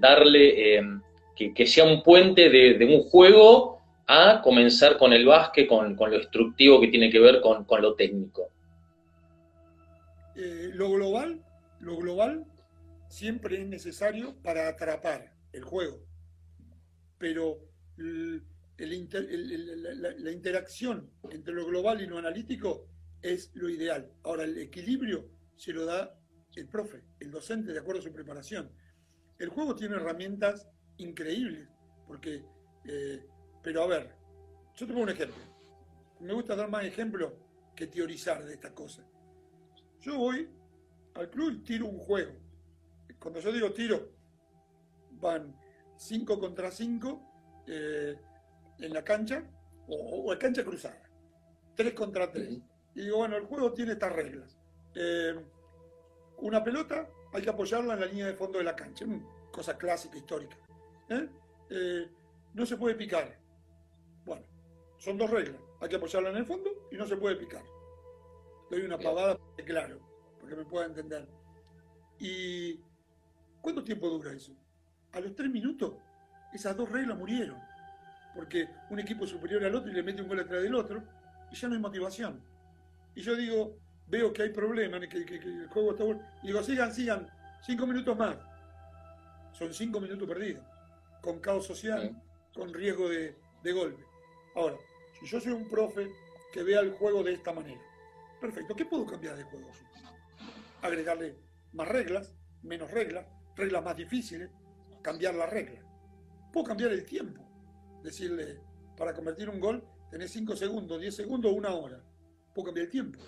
[0.00, 0.82] darle eh,
[1.54, 3.75] que, sea un puente de, un juego
[4.06, 8.50] a comenzar con el básquet, con, lo instructivo que tiene que ver con, lo técnico?
[10.34, 11.42] lo global,
[11.80, 12.44] lo global
[13.08, 16.04] siempre es necesario para atrapar el juego,
[17.18, 17.58] pero
[18.78, 22.86] la, interacción entre lo global y lo analítico
[23.22, 24.10] es lo ideal.
[24.22, 26.14] Ahora, el equilibrio se lo da
[26.54, 28.70] el profe, el docente, de acuerdo a su preparación.
[29.38, 31.68] El juego tiene herramientas increíbles,
[32.06, 32.44] porque,
[32.84, 33.24] eh,
[33.66, 34.08] pero a ver,
[34.76, 35.42] yo te pongo un ejemplo.
[36.20, 37.32] Me gusta dar más ejemplos
[37.74, 39.04] que teorizar de estas cosas.
[40.00, 40.48] Yo voy
[41.14, 42.30] al club y tiro un juego.
[43.18, 44.12] Cuando yo digo tiro,
[45.14, 45.58] van
[45.96, 48.16] 5 contra 5, eh,
[48.78, 49.42] en la cancha
[49.88, 51.02] o, en cancha cruzada.
[51.74, 52.60] Tres contra tres.
[52.94, 54.56] Y digo, bueno, el juego tiene estas reglas.
[54.94, 55.44] Eh,
[56.36, 59.04] una pelota hay que apoyarla en la línea de fondo de la cancha.
[59.50, 60.56] Cosa clásica, histórica.
[61.68, 62.08] Eh,
[62.54, 63.44] no se puede picar.
[64.98, 65.60] Son dos reglas.
[65.80, 67.64] Hay que apoyarla en el fondo y no se puede picar.
[68.70, 70.00] Doy una pavada, claro,
[70.40, 71.28] porque me pueda entender.
[72.18, 72.80] ¿Y
[73.60, 74.52] cuánto tiempo dura eso?
[75.12, 75.94] A los tres minutos,
[76.52, 77.60] esas dos reglas murieron
[78.36, 81.02] porque un equipo superior al otro y le mete un gol atrás del otro,
[81.50, 82.40] y ya no hay motivación.
[83.14, 86.92] Y yo digo, veo que hay problemas, que, el juego está bueno, y digo, sigan,
[86.92, 87.28] sigan,
[87.62, 88.36] cinco minutos más.
[89.52, 90.62] Son cinco minutos perdidos,
[91.22, 92.14] con caos social,
[92.54, 94.04] con riesgo de, de golpe.
[94.54, 94.76] Ahora,
[95.18, 96.10] si yo soy un profe
[96.52, 97.80] que vea el juego de esta manera,
[98.40, 99.70] perfecto, ¿qué puedo cambiar de juego?
[100.82, 101.36] Agregarle
[101.72, 104.50] más reglas, menos reglas, reglas más difíciles,
[105.02, 105.84] cambiar las reglas.
[106.52, 107.46] Puedo cambiar el tiempo
[108.06, 108.60] decirle,
[108.96, 112.00] para convertir un gol tenés 5 segundos, 10 segundos una hora.
[112.54, 113.18] Puedo cambiar el tiempo.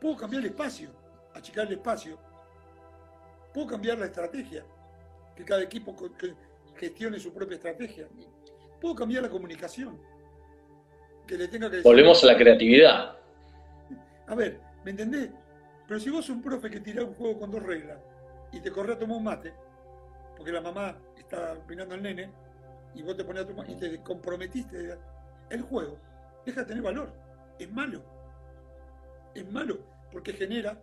[0.00, 0.90] Puedo cambiar el espacio,
[1.32, 2.18] achicar el espacio.
[3.52, 4.66] Puedo cambiar la estrategia,
[5.36, 5.94] que cada equipo
[6.76, 8.08] gestione su propia estrategia.
[8.80, 9.98] Puedo cambiar la comunicación.
[11.26, 13.16] Que le tenga que Volvemos a la creatividad.
[14.26, 15.30] A ver, ¿me entendés?
[15.86, 17.98] Pero si vos sos un profe que tira un juego con dos reglas
[18.52, 19.52] y te corre a tomar un mate,
[20.36, 22.30] porque la mamá está mirando al nene,
[22.94, 24.96] y vos te pones a tu y te comprometiste,
[25.50, 25.98] el juego
[26.46, 27.12] deja de tener valor.
[27.58, 28.02] Es malo.
[29.34, 29.78] Es malo
[30.10, 30.80] porque genera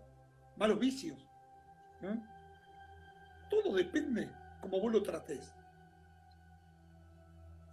[0.58, 1.18] malos vicios.
[3.50, 4.30] Todo depende
[4.60, 5.54] como vos lo trates.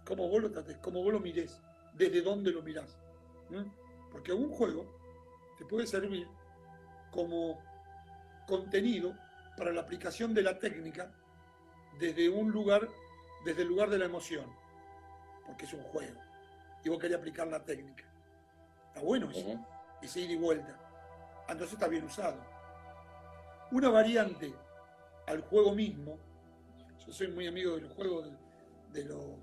[0.05, 1.61] Como vos lo trates, como vos lo mires,
[1.99, 2.97] desde dónde lo mirás.
[4.11, 4.99] Porque un juego
[5.59, 6.27] te puede servir
[7.11, 7.61] como
[8.47, 9.15] contenido
[9.55, 11.13] para la aplicación de la técnica
[11.99, 12.87] desde un lugar
[13.45, 14.45] desde el lugar de la emoción,
[15.45, 16.19] porque es un juego.
[16.83, 18.03] Y vos querés aplicar la técnica.
[18.87, 19.65] Está bueno eso,
[20.01, 20.77] ese ida y vuelta.
[21.47, 22.41] Entonces está bien usado.
[23.71, 24.53] Una variante
[25.27, 26.17] al juego mismo,
[27.05, 28.23] yo soy muy amigo del juego
[28.91, 29.37] de, los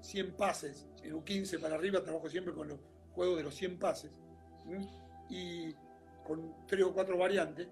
[0.00, 2.78] 100 pases, en un 15 para arriba trabajo siempre con los
[3.12, 4.12] juegos de los 100 pases,
[5.28, 5.74] y
[6.24, 7.68] con tres o cuatro variantes,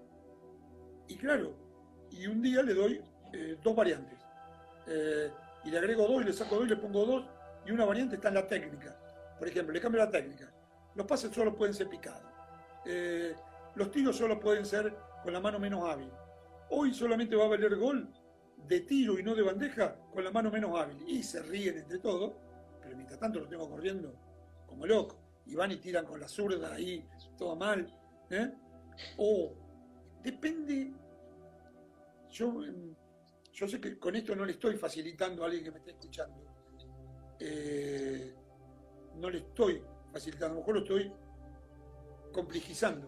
[1.07, 1.53] y claro,
[2.11, 3.01] y un día le doy
[3.33, 4.17] eh, dos variantes.
[4.87, 5.29] Eh,
[5.65, 7.25] y le agrego dos y le saco dos y le pongo dos,
[7.65, 8.97] y una variante está en la técnica.
[9.37, 10.51] Por ejemplo, le cambio la técnica.
[10.95, 12.23] Los pases solo pueden ser picados.
[12.85, 13.35] Eh,
[13.75, 16.09] los tiros solo pueden ser con la mano menos hábil.
[16.69, 18.09] Hoy solamente va a valer gol
[18.67, 20.97] de tiro y no de bandeja con la mano menos hábil.
[21.07, 22.33] Y se ríen entre todos,
[22.81, 24.13] pero mientras tanto lo tengo corriendo
[24.65, 25.19] como loco.
[25.45, 27.07] Y van y tiran con la zurda ahí,
[27.37, 27.93] todo mal.
[28.29, 28.51] ¿eh?
[29.17, 29.53] O
[30.21, 30.93] depende.
[32.29, 32.61] Yo
[33.57, 36.43] yo sé que con esto no le estoy facilitando a alguien que me esté escuchando.
[37.39, 38.35] Eh,
[39.15, 41.11] no le estoy facilitando, a lo mejor lo estoy
[42.31, 43.07] complejizando.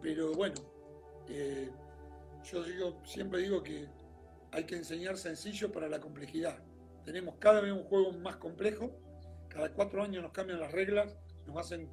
[0.00, 0.54] Pero bueno,
[1.28, 1.70] eh,
[2.42, 3.86] yo siempre digo que
[4.54, 6.56] hay que enseñar sencillo para la complejidad.
[7.04, 8.90] tenemos cada vez un juego más complejo,
[9.48, 11.90] cada cuatro años nos cambian las reglas, nos hacen...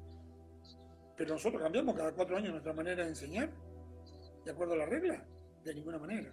[1.16, 3.50] Pero nosotros cambiamos cada cuatro años nuestra manera de enseñar,
[4.44, 5.22] de acuerdo a las reglas,
[5.64, 6.30] de ninguna manera.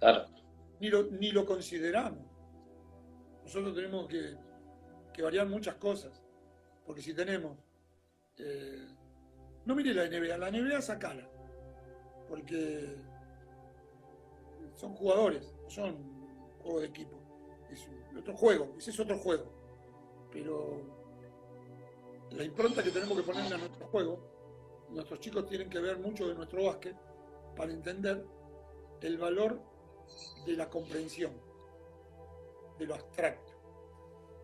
[0.80, 2.24] Ni, lo, ni lo consideramos.
[3.42, 4.36] Nosotros tenemos que,
[5.22, 6.22] variar muchas cosas,
[6.86, 7.58] porque si tenemos...
[8.38, 8.86] Eh,
[9.66, 11.28] no mire la NBA, la NBA sacala,
[12.26, 12.96] porque
[14.74, 16.09] son jugadores, son
[16.62, 17.16] juegos de equipo.
[17.70, 17.86] Es
[18.16, 19.44] otro juego, ese es otro juego.
[20.32, 20.80] Pero
[22.30, 24.18] la impronta que tenemos que ponerle a nuestro juego,
[24.90, 26.96] nuestros chicos tienen que ver mucho de nuestro básquet
[27.56, 28.24] para entender
[29.00, 29.60] el valor
[30.46, 31.32] de la comprensión,
[32.78, 33.52] de lo abstracto.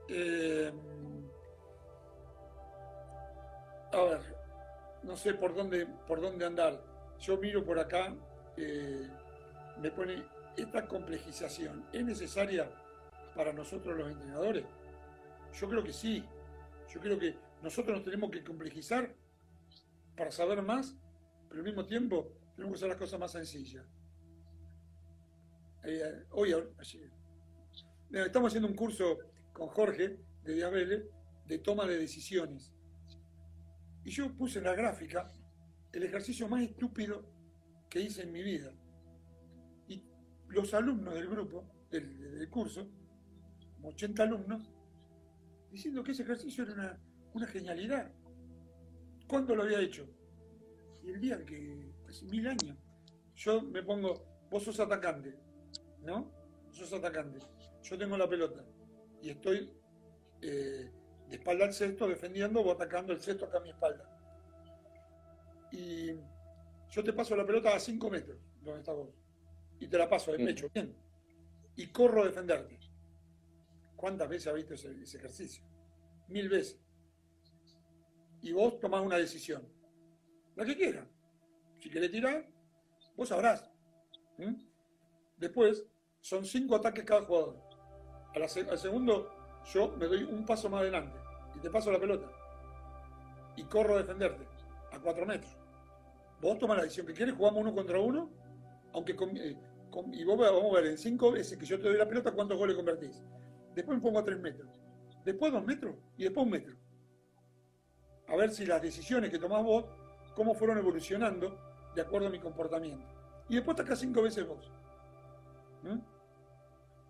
[0.08, 0.72] Eh,
[3.92, 4.20] a ver,
[5.02, 6.82] no sé por dónde, por dónde andar.
[7.18, 8.14] Yo miro por acá,
[8.56, 9.08] eh,
[9.80, 10.24] me pone
[10.56, 11.86] esta complejización.
[11.92, 12.70] ¿Es necesaria
[13.34, 14.64] para nosotros los entrenadores?
[15.58, 16.24] Yo creo que sí.
[16.92, 19.14] Yo creo que nosotros nos tenemos que complejizar
[20.16, 20.96] para saber más,
[21.48, 23.84] pero al mismo tiempo tenemos que hacer las cosas más sencillas.
[25.84, 26.54] Eh, hoy,
[28.10, 29.18] estamos haciendo un curso
[29.52, 31.04] con Jorge de Diabeles
[31.46, 32.72] de toma de decisiones.
[34.04, 35.32] Y yo puse en la gráfica
[35.92, 37.24] el ejercicio más estúpido
[37.88, 38.72] que hice en mi vida.
[40.48, 42.88] Los alumnos del grupo, del, curso,
[43.74, 44.70] como 80 alumnos,
[45.70, 46.98] diciendo que ese ejercicio era
[47.34, 48.10] una, genialidad.
[49.28, 50.08] ¿Cuándo lo había hecho?
[51.02, 52.76] Y el día que, hace mil años,
[53.34, 55.36] yo me pongo, vos sos atacante,
[56.02, 56.32] ¿no?
[56.66, 57.38] Vos sos atacante.
[57.82, 58.64] Yo tengo la pelota
[59.22, 59.70] y estoy
[60.40, 60.90] eh,
[61.28, 64.08] de espalda al cesto defendiendo o atacando el cesto acá a mi espalda.
[65.72, 66.12] Y
[66.90, 69.25] yo te paso la pelota a 5 metros, donde estás vos.
[69.80, 70.96] Y te la paso de pecho, bien.
[71.76, 72.78] Y corro a defenderte.
[73.94, 75.64] ¿Cuántas veces has visto ese, ejercicio?
[76.28, 76.80] Mil veces.
[78.42, 79.66] Y vos tomás una decisión.
[80.54, 81.06] La que quieras.
[81.78, 82.48] Si querés tirar,
[83.16, 83.70] vos sabrás.
[85.36, 85.86] Después,
[86.20, 87.62] son cinco ataques cada jugador.
[88.34, 89.32] al segundo,
[89.72, 91.18] yo me doy un paso más adelante
[91.54, 92.30] y te paso la pelota.
[93.56, 94.46] Y corro a defenderte
[94.92, 95.56] a cuatro metros.
[96.40, 98.30] Vos tomás la decisión que quieres, jugamos uno contra uno,
[98.96, 99.56] aunque eh,
[100.12, 102.56] y vos vamos a ver en cinco veces que yo te doy la pelota, cuántos
[102.56, 103.22] goles convertís.
[103.74, 104.68] Después me pongo a tres metros.
[105.22, 106.74] Después dos metros y después un metro.
[108.28, 109.84] A ver si las decisiones que tomás vos,
[110.34, 111.60] cómo fueron evolucionando
[111.94, 113.06] de acuerdo a mi comportamiento.
[113.50, 114.72] Y después acá cinco veces vos.
[115.82, 115.98] ¿Mm?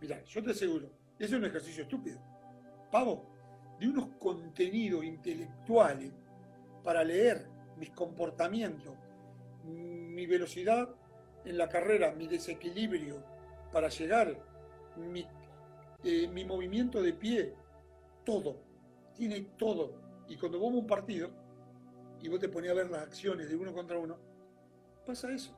[0.01, 2.21] Mirá, yo te aseguro, ese es un ejercicio estúpido.
[2.91, 3.31] Pavo,
[3.79, 6.13] de unos contenidos intelectuales
[6.83, 8.95] para leer mis comportamientos,
[9.65, 10.89] mi velocidad
[11.47, 13.23] en la carrera, mi desequilibrio
[13.73, 14.37] para llegar,
[14.97, 15.25] mi,
[16.05, 17.53] eh, mi movimiento de pie,
[18.25, 18.59] todo,
[19.17, 19.95] tiene todo.
[20.29, 21.31] Y cuando vos un partido
[22.21, 24.19] y vos te ponías a ver las acciones de uno contra uno,
[25.07, 25.57] pasa eso.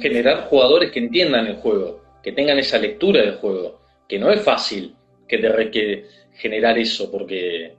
[0.00, 4.42] Generar jugadores que entiendan el juego, que tengan esa lectura del juego, que no es
[4.42, 4.94] fácil
[5.26, 7.74] que te requiere generar eso, porque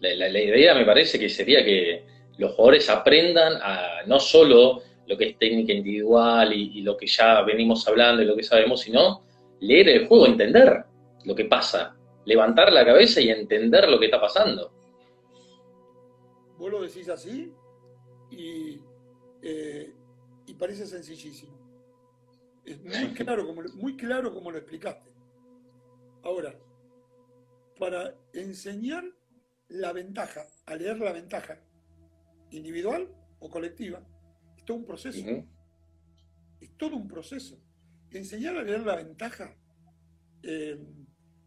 [0.00, 2.04] la, idea me parece que sería que
[2.38, 7.42] los jugadores aprendan a no solo lo que es técnica individual y, lo que ya
[7.42, 9.22] venimos hablando y lo que sabemos, sino
[9.60, 10.84] leer el juego, entender
[11.24, 14.72] lo que pasa, levantar la cabeza y entender lo que está pasando.
[16.58, 17.52] Vos lo decís así
[18.30, 18.80] y,
[19.42, 19.92] eh,
[20.46, 21.54] y parece sencillísimo.
[22.64, 25.10] Es muy claro, como, muy claro como lo explicaste.
[26.22, 26.58] Ahora,
[27.78, 29.04] para enseñar
[29.68, 31.60] la ventaja, a leer la ventaja
[32.50, 33.08] individual
[33.40, 34.02] o colectiva,
[34.64, 35.26] es todo un proceso.
[36.60, 37.60] Es todo un proceso.
[38.10, 39.54] Enseñar a leer la ventaja
[40.42, 40.78] eh,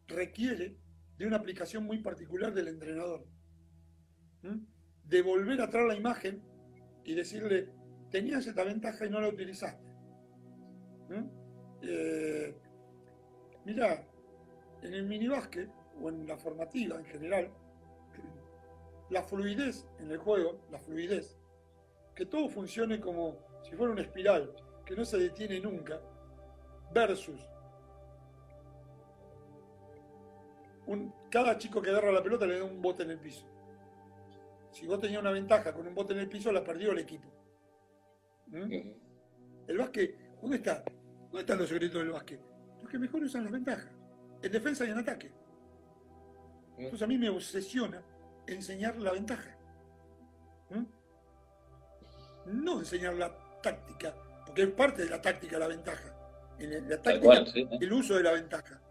[0.07, 0.77] requiere
[1.17, 3.25] de una aplicación muy particular del entrenador.
[5.03, 6.43] De volver atrás la imagen
[7.03, 7.71] y decirle,
[8.11, 9.83] tenías esta ventaja y no la utilizaste.
[11.81, 12.55] Eh,
[13.65, 14.07] mira,
[14.83, 17.51] en el minibásquet o en la formativa en general,
[19.09, 21.39] la fluidez en el juego, la fluidez,
[22.17, 24.51] que todo funcione como si fuera una espiral,
[24.83, 26.01] que no se detiene nunca,
[26.91, 27.39] versus
[30.87, 33.45] un, cada chico que agarra la pelota le da un bote en el piso.
[34.71, 37.29] Si vos tenías una ventaja con un bote en el piso, la perdió el equipo.
[38.47, 38.71] ¿Mm?
[39.67, 40.83] El básquet, ¿dónde está?
[41.25, 42.41] ¿Dónde están los secretos del básquet?
[42.81, 43.91] Los que mejor usan las ventajas,
[44.41, 45.31] en defensa y en ataque.
[46.77, 48.01] Entonces a mí me obsesiona
[48.47, 49.56] enseñar la ventaja.
[52.47, 54.13] No enseñar la táctica,
[54.45, 56.13] porque es parte de la táctica la ventaja.
[56.59, 57.43] En la táctica,
[57.79, 58.81] el uso de la ventaja.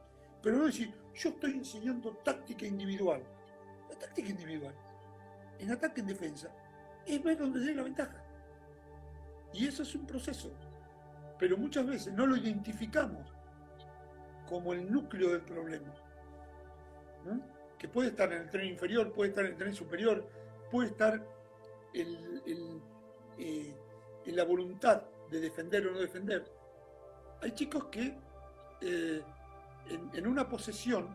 [0.43, 3.23] Pero no decir, yo estoy enseñando táctica individual.
[3.89, 4.75] La táctica individual,
[5.59, 6.49] en ataque en defensa,
[7.07, 8.23] es ver donde llega la ventaja.
[9.53, 10.53] Y eso es un proceso.
[11.39, 13.33] Pero muchas veces no lo identificamos
[14.49, 15.93] como el núcleo del problema.
[17.79, 20.29] Que puede estar en el tren inferior, puede estar en el tren superior,
[20.71, 21.23] puede estar
[21.93, 22.81] en,
[23.39, 23.75] eh,
[24.25, 26.45] en la voluntad de defender o no defender.
[27.43, 28.19] Hay chicos que
[28.81, 29.23] eh,
[30.15, 31.09] en, una posesión,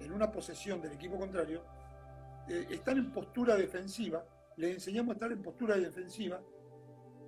[0.00, 1.62] en una posesión del equipo contrario,
[2.48, 4.24] eh, están en postura defensiva,
[4.56, 6.40] les enseñamos a estar en postura defensiva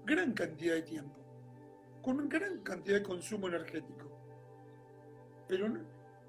[0.05, 1.17] gran cantidad de tiempo,
[2.03, 4.11] con una gran cantidad de consumo energético.
[5.49, 5.69] Pero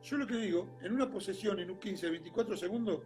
[0.02, 3.02] yo lo que digo, en una posesión, en un 15, 24 segundos,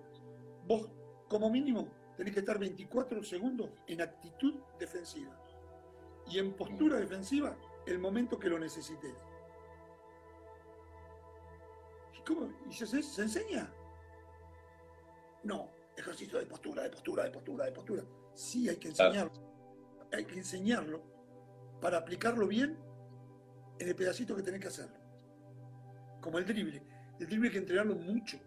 [0.67, 0.89] vos
[1.29, 1.87] como mínimo
[2.17, 5.39] tenés que estar 24 segundos en actitud defensiva
[6.25, 7.55] y en postura defensiva
[7.85, 9.13] el momento que lo necesites.
[12.17, 12.49] ¿Y cómo?
[12.67, 13.71] ¿Y se, se enseña?
[15.43, 18.03] No, ejercicio de postura, de postura, de postura, de postura.
[18.33, 19.31] Sí, hay que enseñarlo.
[20.11, 21.01] Hay que enseñarlo
[21.79, 22.77] para aplicarlo bien
[23.79, 24.89] en el pedacito que tenés que hacer.
[26.19, 26.81] Como el drible.
[27.19, 28.39] El drible hay que entrenarlo mucho,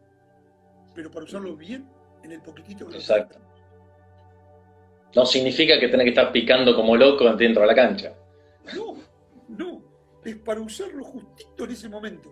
[0.94, 1.88] pero para usarlo bien
[2.22, 3.38] en el poquitito que Exacto.
[5.14, 8.14] No significa que tenés que estar picando como loco dentro de la cancha.
[8.76, 8.96] No,
[9.48, 9.82] no.
[10.24, 12.30] Es para usarlo justito en ese momento.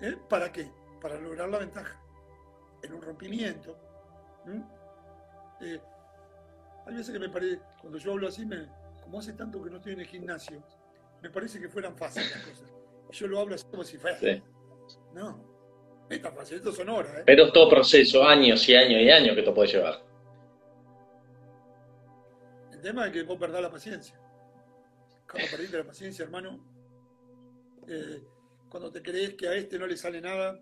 [0.00, 0.16] ¿Eh?
[0.28, 0.68] ¿Para qué?
[1.00, 2.00] Para lograr la ventaja.
[2.82, 3.76] En un rompimiento.
[5.60, 5.80] Eh,
[6.86, 8.66] hay veces que me parece, cuando yo hablo así, me,
[9.02, 10.62] como hace tanto que no estoy en el gimnasio,
[11.22, 12.72] me parece que fueran fáciles las cosas.
[13.10, 14.18] Yo lo hablo así como si fuera.
[14.18, 14.42] Sí.
[15.14, 17.18] No, es tan fácil, esto son horas.
[17.18, 17.22] ¿eh?
[17.26, 20.05] Pero es todo proceso, años y años y años que esto puede llevar
[22.86, 24.16] tema es que vos perdás la paciencia.
[25.28, 26.60] Cuando perdiste la paciencia, hermano,
[27.88, 28.22] eh,
[28.68, 30.60] cuando te crees que a este no le sale nada,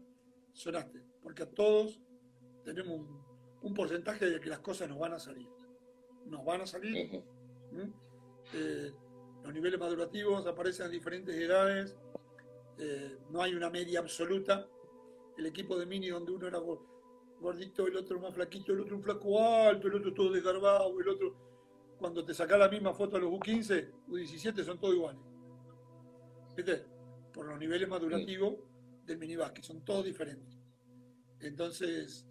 [0.55, 1.03] sonaste.
[1.23, 2.01] Porque a todos
[2.65, 3.07] tenemos
[3.61, 5.47] un, porcentaje de que las cosas nos van a salir.
[6.25, 7.23] Nos van a salir.
[8.55, 8.93] Eh,
[9.43, 11.95] los niveles madurativos aparecen a diferentes edades.
[12.79, 14.67] Eh, no hay una media absoluta.
[15.37, 16.59] El equipo de mini donde uno era
[17.39, 21.09] gordito, el otro más flaquito, el otro un flaco alto, el otro todo desgarbado, el
[21.09, 21.54] otro
[21.99, 25.21] cuando te sacas la misma foto a los U15, U17 son todos iguales.
[26.57, 26.85] ¿Viste?
[27.33, 28.55] Por los niveles madurativos
[29.05, 30.57] del minibásquet, son todos diferentes.
[31.41, 32.27] Entonces,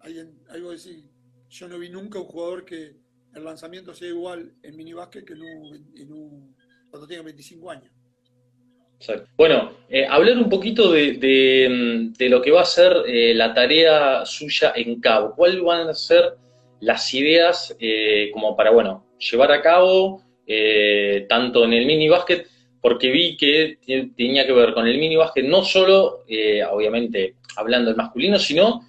[0.00, 0.18] hay,
[0.48, 1.04] hay a decir,
[1.48, 2.96] yo no vi nunca un jugador que
[3.34, 6.56] el lanzamiento sea igual en minibásquet que en un,
[6.90, 7.92] cuando tenga 25 años.
[9.36, 14.72] Bueno, eh, hablar un poquito de, lo que va a ser eh, la tarea suya
[14.74, 15.34] en Cabo.
[15.36, 16.36] ¿Cuáles van a ser
[16.80, 22.46] las ideas eh, como para, bueno, llevar a cabo eh, tanto en el mini básquet,
[22.80, 23.78] porque vi que
[24.16, 28.82] tenía que ver con el mini básquet, no solo, eh, obviamente, hablando del masculino, sino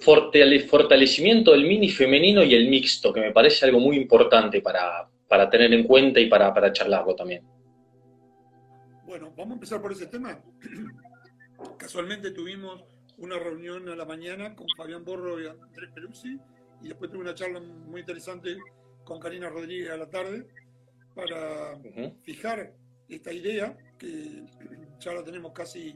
[0.00, 5.08] fortalecimiento del mini femenino y el mixto, que me parece algo muy importante para,
[5.48, 7.44] tener en cuenta y para, para charlarlo también.
[9.06, 10.42] Bueno, vamos a empezar por ese tema.
[11.78, 12.82] Casualmente tuvimos
[13.18, 16.38] una reunión a la mañana con Fabián Borro y Andrés Peruzzi,
[16.82, 18.56] y después tuve una charla muy interesante
[19.04, 20.46] con Karina Rodríguez a la tarde
[21.14, 21.78] para
[22.22, 22.74] fijar
[23.08, 24.44] esta idea que
[24.98, 25.94] ya la tenemos casi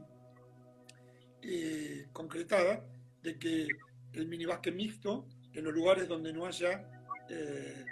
[1.43, 2.85] eh, concretada
[3.23, 3.67] de que
[4.13, 6.89] el minibásquet mixto en los lugares donde no haya
[7.31, 7.85] eh,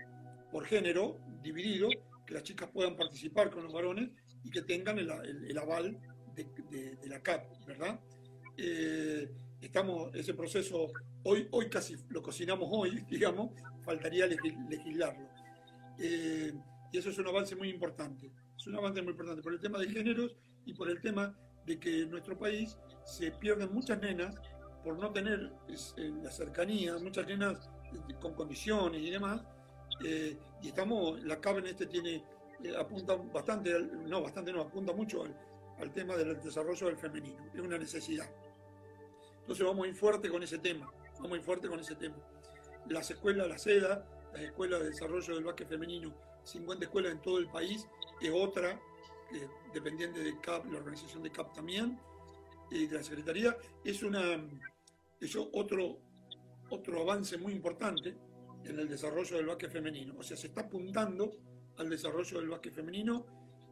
[0.50, 1.88] por género dividido,
[2.26, 4.10] que las chicas puedan participar con los varones
[4.44, 5.10] y que tengan el,
[5.58, 5.98] aval
[6.34, 7.98] de, la CAP, ¿verdad?
[9.74, 10.92] Eh, estamos, ese proceso
[11.26, 13.50] Hoy, hoy casi lo cocinamos hoy, digamos,
[13.82, 15.26] faltaría legislarlo.
[15.98, 16.52] Eh,
[16.92, 18.30] y eso es un avance muy importante.
[18.56, 21.80] Es un avance muy importante por el tema de géneros y por el tema de
[21.80, 24.36] que en nuestro país se pierden muchas nenas
[24.84, 25.50] por no tener
[26.22, 29.42] la cercanía, muchas nenas eh, con condiciones y demás.
[30.04, 32.22] Eh, y estamos, la CAB en este tiene,
[32.78, 33.72] apunta bastante,
[34.06, 35.24] no, bastante no, apunta mucho
[35.78, 37.50] al tema del desarrollo del femenino.
[37.54, 38.28] Es una necesidad.
[39.44, 40.90] Entonces vamos a ir fuerte con ese tema
[41.28, 42.16] muy fuerte con ese tema.
[42.88, 46.14] Las escuelas, la SEDA, las escuelas de desarrollo del básquet femenino,
[46.44, 47.86] 50 escuelas en todo el país,
[48.20, 48.80] es otra,
[49.72, 51.98] dependiente de CAP, la organización de CAP también,
[52.70, 54.42] y de la Secretaría, es una
[55.20, 55.98] eso otro,
[56.70, 58.16] otro avance muy importante
[58.64, 60.14] en el desarrollo del básquet femenino.
[60.18, 61.32] O sea, se está apuntando
[61.78, 63.24] al desarrollo del básquet femenino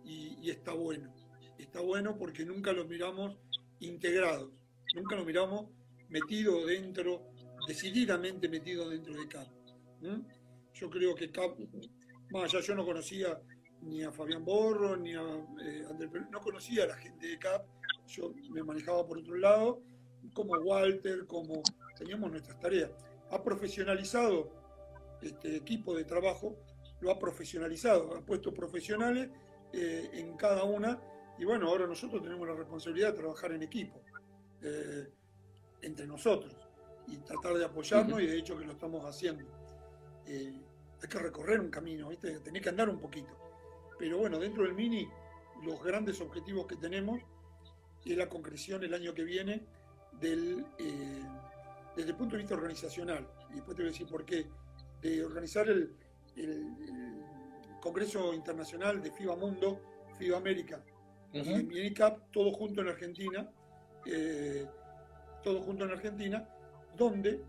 [0.04, 1.12] y, y está bueno.
[1.58, 3.36] Está bueno porque nunca los miramos
[3.80, 4.50] integrados,
[4.94, 5.66] nunca los miramos
[6.08, 7.32] metidos dentro
[7.66, 9.48] decididamente metido dentro de CAP.
[10.74, 11.58] Yo creo que CAP,
[12.30, 13.40] más allá yo no conocía
[13.82, 17.66] ni a Fabián Borro, ni a eh, Andrés no conocía a la gente de CAP,
[18.06, 19.82] yo me manejaba por otro lado,
[20.34, 21.62] como Walter, como
[21.96, 22.90] teníamos nuestras tareas.
[23.30, 24.52] Ha profesionalizado
[25.20, 26.56] este equipo de trabajo,
[27.00, 29.30] lo ha profesionalizado, ha puesto profesionales
[29.72, 31.00] eh, en cada una
[31.38, 34.02] y bueno, ahora nosotros tenemos la responsabilidad de trabajar en equipo,
[34.62, 35.08] eh,
[35.82, 36.54] entre nosotros,
[37.08, 39.44] y tratar de apoyarnos y de hecho que lo estamos haciendo.
[40.26, 40.54] Eh,
[41.02, 42.38] hay que recorrer un camino, ¿viste?
[42.40, 43.36] tenés que andar un poquito.
[43.98, 45.08] Pero bueno, dentro del Mini,
[45.64, 47.20] los grandes objetivos que tenemos
[48.04, 49.64] es la concreción el año que viene
[50.20, 51.22] del, eh,
[51.96, 53.28] desde el punto de vista organizacional.
[53.50, 54.46] Y después te voy a decir por qué.
[55.00, 55.96] De organizar el,
[57.80, 59.80] Congreso Internacional de FIBA Mundo,
[60.16, 60.84] FIBA América
[61.32, 63.50] y Minicap, todo junto en Argentina,
[64.06, 64.66] eh,
[65.42, 66.48] todo junto en Argentina,
[66.96, 67.42] donde,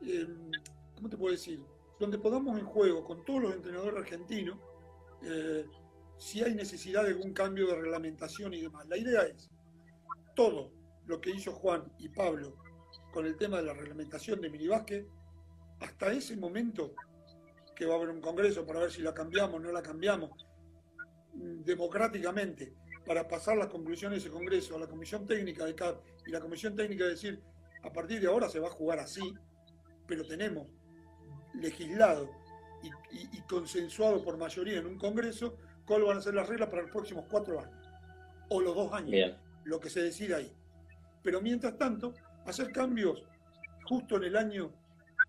[0.00, 0.50] em,
[0.94, 1.60] ¿cómo te puedo decir?
[1.98, 4.58] Donde podamos en juego con todos los entrenadores argentinos,
[5.22, 5.66] eh,
[6.18, 8.86] si hay necesidad de algún cambio de reglamentación y demás.
[8.88, 9.50] La idea es
[10.34, 10.72] todo
[11.06, 12.56] lo que hizo Juan y Pablo
[13.12, 15.06] con el tema de la reglamentación de minibásquet,
[15.80, 16.94] hasta ese momento
[17.74, 20.30] que va a haber un congreso para ver si la cambiamos o no la cambiamos,
[21.34, 22.74] mm, democráticamente,
[23.04, 26.40] para pasar las conclusiones de ese congreso a la comisión técnica de CAP y la
[26.40, 27.40] comisión técnica decir,
[27.82, 29.34] a partir de ahora se va a jugar así,
[30.06, 30.66] pero tenemos
[31.54, 32.30] legislado
[33.12, 36.90] y, consensuado por mayoría en un congreso cuáles van a ser las reglas para los
[36.90, 37.88] próximos cuatro años
[38.48, 40.52] o los dos años, lo que se decida ahí.
[41.22, 43.22] Pero mientras tanto, hacer cambios
[43.86, 44.72] justo en el año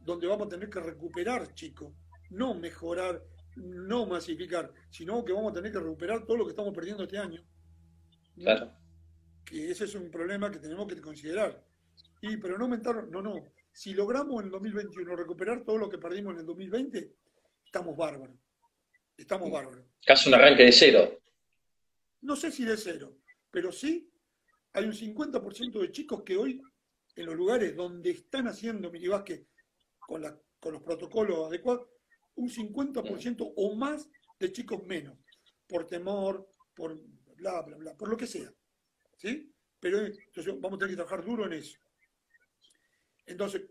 [0.01, 1.93] donde vamos a tener que recuperar, chicos,
[2.29, 3.23] no mejorar,
[3.55, 7.17] no masificar, sino que vamos a tener que recuperar todo lo que estamos perdiendo este
[7.17, 7.41] año.
[8.35, 8.71] Claro.
[9.45, 11.63] Que ese es un problema que tenemos que considerar.
[12.21, 13.43] Y, pero no aumentar, no, no.
[13.71, 17.13] Si logramos en el 2021 recuperar todo lo que perdimos en el 2020,
[17.65, 18.35] estamos bárbaros.
[19.17, 19.85] Estamos bárbaros.
[20.05, 21.19] Casi un arranque de cero.
[22.21, 23.17] No sé si de cero,
[23.51, 24.11] pero sí
[24.73, 26.61] hay un 50% de chicos que hoy,
[27.15, 29.47] en los lugares donde están haciendo minibásquet
[29.99, 31.87] con, la, con los protocolos adecuados,
[32.35, 34.09] un 50% o más
[34.39, 35.17] de chicos menos,
[35.67, 36.99] por temor, por
[37.35, 38.51] bla, bla, bla, por lo que sea.
[39.17, 39.51] ¿Sí?
[39.79, 41.77] Pero entonces vamos a tener que trabajar duro en eso.
[43.25, 43.63] Entonces,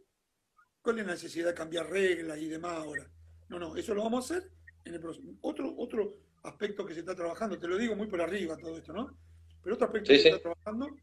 [0.81, 3.11] ¿cuál es la necesidad de cambiar reglas y demás ahora?
[3.49, 4.51] No, no, eso lo vamos a hacer
[4.85, 5.37] en el próximo.
[5.43, 8.93] Otro, otro aspecto que se está trabajando, te lo digo muy por arriba todo esto,
[8.93, 9.17] ¿no?
[9.63, 10.97] Pero otro aspecto que se está trabajando,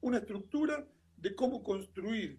[0.00, 2.38] una estructura de cómo construir,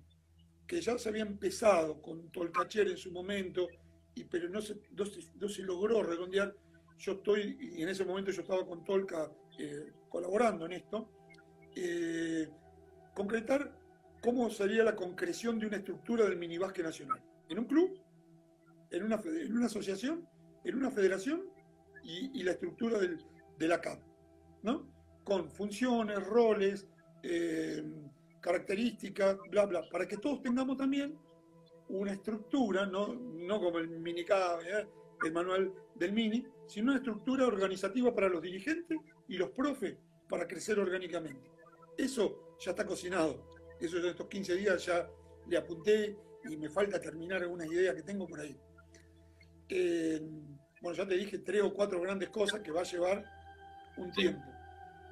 [0.68, 3.68] que ya se había empezado con todo el cacher en su momento,
[4.16, 6.56] y, pero no se, no se, logró redondear.
[6.98, 11.10] Yo estoy, y en ese momento yo estaba con Tolca eh, colaborando en esto,
[11.76, 12.50] eh,
[13.14, 13.78] concretar
[14.22, 17.22] cómo sería la concreción de una estructura del minibásquet nacional.
[17.50, 18.00] En un club,
[18.92, 20.28] en una, en una asociación,
[20.64, 21.44] en una federación
[22.04, 23.20] y, la estructura del,
[23.58, 24.00] de la CAP,
[24.64, 24.88] ¿no?
[25.24, 26.88] Con funciones, roles,
[27.22, 27.84] eh,
[28.42, 31.18] características, bla, bla, para que todos tengamos también
[31.90, 34.88] una estructura, no, no como el mini ¿eh?
[35.24, 38.98] El manual del mini, sino una estructura organizativa para los dirigentes
[39.28, 39.98] y los profes
[40.28, 41.52] para crecer orgánicamente.
[41.98, 43.50] Eso ya está cocinado.
[43.80, 45.10] Eso en estos 15 días ya
[45.48, 46.18] le apunté
[46.50, 48.56] y me falta terminar algunas ideas que tengo por ahí.
[49.68, 50.22] Eh,
[50.82, 53.26] bueno, ya te dije tres o cuatro grandes cosas que va a llevar
[53.98, 54.44] un tiempo.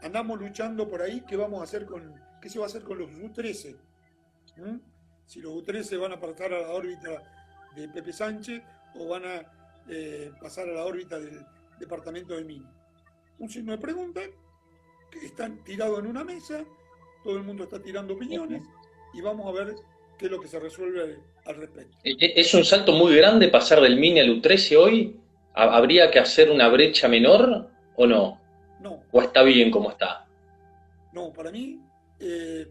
[0.02, 3.00] Andamos luchando por ahí, ¿qué vamos a hacer con, qué se va a hacer con
[3.00, 3.78] los U13?
[5.26, 8.64] si los U13 van a pasar a la órbita de Pepe Sánchez
[8.96, 9.57] o van a
[9.90, 11.46] eh, pasar a la órbita del
[11.80, 12.66] departamento de Mini.
[13.40, 14.22] Un signo de pregunta
[15.12, 16.64] que están tirados en una mesa,
[17.24, 18.64] todo el mundo está tirando opiniones
[19.14, 19.76] y vamos a ver
[20.18, 21.98] qué es lo que se resuelve al respecto.
[22.04, 25.20] ¿E-, e-, ¿Es un salto muy grande pasar del Mini al U13 hoy?
[25.54, 28.40] ¿Habría que hacer una brecha menor o no?
[28.80, 29.04] No.
[29.12, 30.28] ¿O está bien como está?
[31.14, 31.80] No, para mí,
[32.20, 32.68] eh,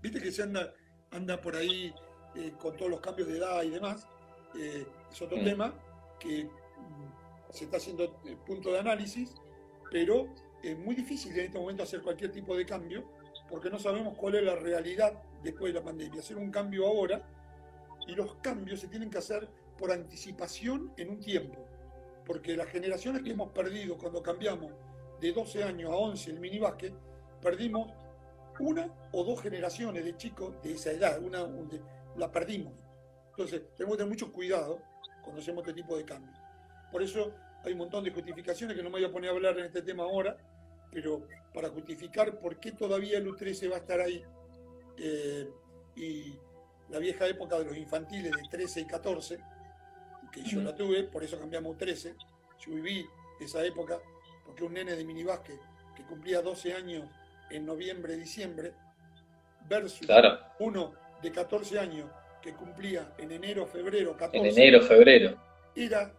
[0.00, 0.72] viste que se anda
[1.10, 1.92] anda por ahí
[2.34, 4.06] eh, con todos los cambios de edad y demás,
[4.58, 5.44] eh, es otro mm.
[5.44, 5.74] tema
[6.18, 6.48] que
[7.50, 9.34] se está haciendo eh, punto de análisis,
[9.90, 10.28] pero
[10.62, 13.04] es muy difícil en este momento hacer cualquier tipo de cambio
[13.48, 16.20] porque no sabemos cuál es la realidad después de la pandemia.
[16.20, 17.22] Hacer un cambio ahora
[18.06, 19.48] y los cambios se tienen que hacer
[19.78, 21.64] por anticipación en un tiempo,
[22.26, 24.72] porque las generaciones que hemos perdido cuando cambiamos
[25.20, 26.92] de 12 años a 11 el minibásquet,
[27.40, 27.92] perdimos
[28.60, 31.46] una o dos generaciones de chicos de esa edad, una,
[32.16, 32.72] la perdimos.
[33.30, 34.80] Entonces, tenemos que tener mucho cuidado
[35.22, 36.36] cuando hacemos este tipo de cambios.
[36.90, 37.32] Por eso
[37.64, 39.82] hay un montón de justificaciones que no me voy a poner a hablar en este
[39.82, 40.36] tema ahora,
[40.90, 44.22] pero para justificar por qué todavía el U13 va a estar ahí
[44.96, 45.48] eh,
[45.96, 46.34] y
[46.88, 49.38] la vieja época de los infantiles de 13 y 14,
[50.32, 52.14] que yo la tuve, por eso cambiamos U13,
[52.60, 53.06] yo viví
[53.40, 53.98] esa época,
[54.44, 55.60] porque un nene de minibásquet
[55.94, 57.08] que cumplía 12 años
[57.50, 58.72] en noviembre, diciembre,
[59.68, 60.06] versus
[60.58, 62.10] uno de 14 años
[62.42, 64.38] que cumplía en enero, febrero, 14.
[64.38, 65.36] En enero, febrero.
[65.74, 66.12] Era,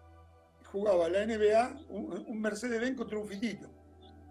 [0.66, 3.68] jugaba la NBA, un, Mercedes-Benz contra un fitito.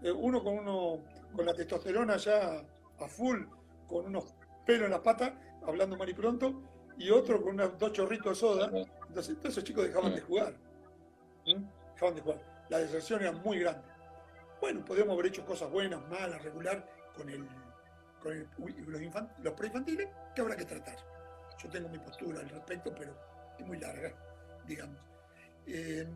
[0.03, 2.63] Eh, uno con uno con la testosterona ya
[2.99, 3.45] a full,
[3.87, 4.35] con unos
[4.65, 5.33] pelos en las patas,
[5.67, 6.63] hablando mal y pronto,
[6.97, 8.71] y otro con unos dos chorritos de soda.
[9.09, 10.55] Entonces, todos esos chicos dejaban de jugar.
[11.45, 12.67] Dejaban de jugar.
[12.69, 13.83] La deserción era muy grande.
[14.61, 16.85] Bueno, podemos haber hecho cosas buenas, malas, regular,
[17.17, 17.47] con, el,
[18.21, 19.03] con los,
[19.43, 20.97] los preinfantiles, que habrá que tratar.
[21.63, 23.17] Yo tengo mi postura al respecto, pero
[23.59, 24.15] es muy larga,
[24.67, 24.99] digamos.
[25.67, 26.07] Eh,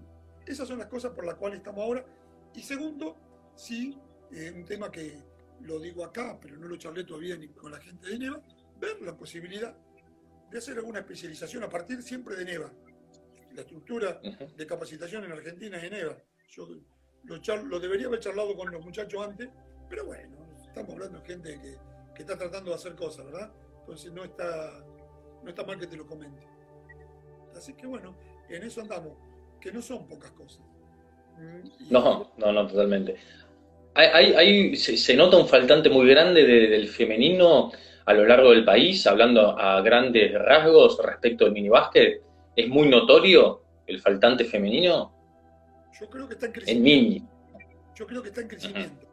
[0.46, 2.04] esas son las cosas por las cuales estamos ahora.
[2.54, 3.16] Y segundo,
[3.54, 3.98] sí,
[4.32, 5.22] eh, un tema que
[5.60, 8.40] lo digo acá, pero no lo charlé todavía ni con la gente de NEVA,
[8.80, 9.76] ver la posibilidad
[10.50, 12.72] de hacer alguna especialización a partir siempre de NEVA.
[13.54, 14.20] La estructura
[14.56, 16.16] de capacitación en Argentina es NEVA.
[16.48, 19.48] Yo lo, debería haber charlado con los muchachos antes,
[19.88, 20.36] pero bueno,
[20.66, 21.76] estamos hablando de gente que,
[22.14, 23.52] que está tratando de hacer cosas, ¿verdad?
[23.80, 24.84] Entonces no está,
[25.42, 26.42] no está mal que te lo comente.
[27.56, 28.14] Así que bueno,
[28.48, 29.12] en eso andamos,
[29.60, 30.62] que no son pocas cosas.
[31.38, 33.16] Mm, no, no, no, totalmente.
[33.94, 37.70] Hay, se, nota un faltante muy grande del femenino
[38.06, 42.22] a lo largo del país, hablando a grandes rasgos respecto del minibásquet.
[42.56, 45.12] ¿Es muy notorio el faltante femenino?
[46.00, 47.30] Yo creo que está en crecimiento.
[47.94, 49.06] Yo creo que está en crecimiento.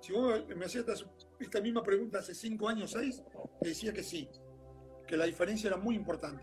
[0.00, 0.84] Si vos me hacías
[1.38, 3.22] esta, misma pregunta hace cinco años, seis,
[3.60, 4.28] te decía que sí,
[5.12, 6.42] que la diferencia era muy importante.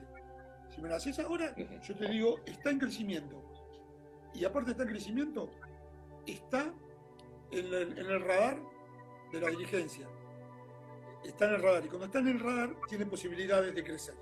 [0.70, 3.42] Si me la haces ahora, yo te digo, está en crecimiento.
[4.32, 5.50] Y aparte está en crecimiento,
[6.28, 6.72] está
[7.50, 8.62] en el, radar
[9.32, 10.08] de la dirigencia.
[11.24, 11.84] Está en el radar.
[11.84, 14.14] Y cuando está en el radar, tiene posibilidades de crecer.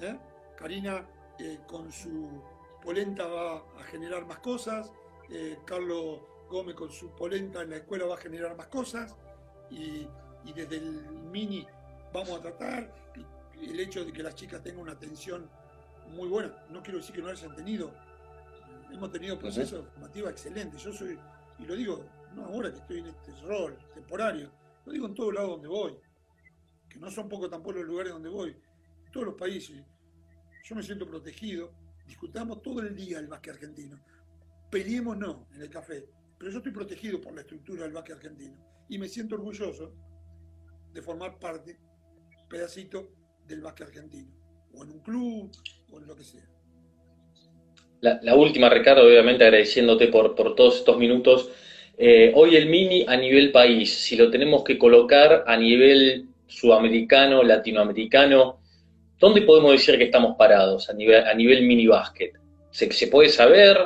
[0.00, 0.18] ¿Eh?
[0.56, 1.06] Karina,
[1.38, 2.42] eh, con su
[2.82, 4.92] polenta, va a generar más cosas.
[5.30, 9.14] Eh, Carlos Gómez, con su polenta en la escuela, va a generar más cosas.
[9.70, 10.08] Y,
[10.44, 11.64] desde el mini
[12.12, 13.01] vamos a tratar
[13.70, 15.48] el hecho de que las chicas tengan una atención
[16.10, 16.54] muy buena.
[16.70, 17.92] No quiero decir que no hayan tenido.
[18.90, 20.82] Hemos tenido procesos formativos excelentes.
[20.82, 21.18] Yo soy
[21.58, 22.04] y lo digo,
[22.34, 24.50] no ahora que estoy en este rol temporario,
[24.84, 25.96] lo digo en todos lados donde voy,
[26.88, 28.50] que no son pocos tampoco los lugares donde voy,
[29.04, 29.84] en todos los países.
[30.64, 31.72] Yo me siento protegido,
[32.06, 34.00] discutamos todo el día el básquet argentino.
[34.70, 36.08] Peleemos no en el café,
[36.38, 38.56] pero yo estoy protegido por la estructura del básquet argentino
[38.88, 39.94] y me siento orgulloso
[40.92, 41.78] de formar parte,
[42.48, 43.12] pedacito
[43.46, 44.30] del básquet argentino,
[44.74, 45.50] o en un club,
[45.90, 46.42] o en lo que sea.
[48.00, 51.50] La, última, Ricardo, obviamente agradeciéndote por, por todos estos minutos.
[51.96, 57.44] Eh, hoy el mini a nivel país, si lo tenemos que colocar a nivel sudamericano,
[57.44, 58.58] latinoamericano,
[59.20, 62.32] ¿dónde podemos decir que estamos parados a nivel, a nivel mini básquet?
[62.72, 63.78] ¿Se, ¿Se puede saber?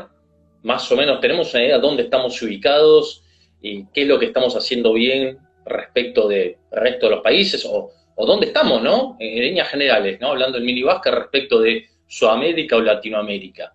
[0.62, 3.22] Más o menos, ¿tenemos una idea de dónde estamos ubicados
[3.60, 7.68] y qué es lo que estamos haciendo bien respecto del resto de los países?
[8.16, 9.16] O dónde estamos, ¿no?
[9.20, 10.28] En, líneas generales, ¿no?
[10.32, 13.72] Hablando del mini respecto de Sudamérica o Latinoamérica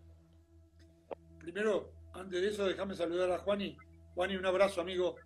[1.51, 3.75] primero, antes de eso, déjame saludar a Juani.
[4.15, 5.17] Juani, un abrazo, amigo.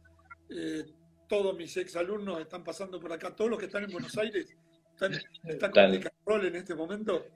[0.49, 0.83] Eh,
[1.29, 4.55] todos mis ex alumnos están pasando por acá, todos los que están en Buenos Aires
[4.91, 5.13] están,
[5.43, 7.27] están con el rol en este momento.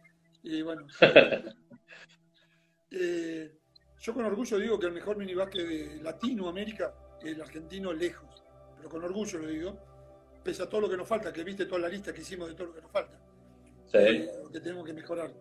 [0.41, 0.88] Y bueno,
[2.91, 3.51] eh,
[3.99, 8.43] yo con orgullo digo que el mejor minibásquet de Latinoamérica es el argentino lejos,
[8.77, 9.80] pero con orgullo lo digo,
[10.44, 12.56] pese a todo lo que nos falta, que viste toda la lista que hicimos de
[12.56, 13.20] todo lo que nos falta,
[13.86, 13.98] sí.
[13.98, 15.34] Eh, que tenemos que mejorar.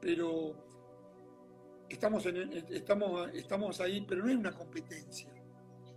[0.00, 0.66] Pero
[1.88, 5.28] estamos, en, estamos, estamos ahí, pero no es una competencia.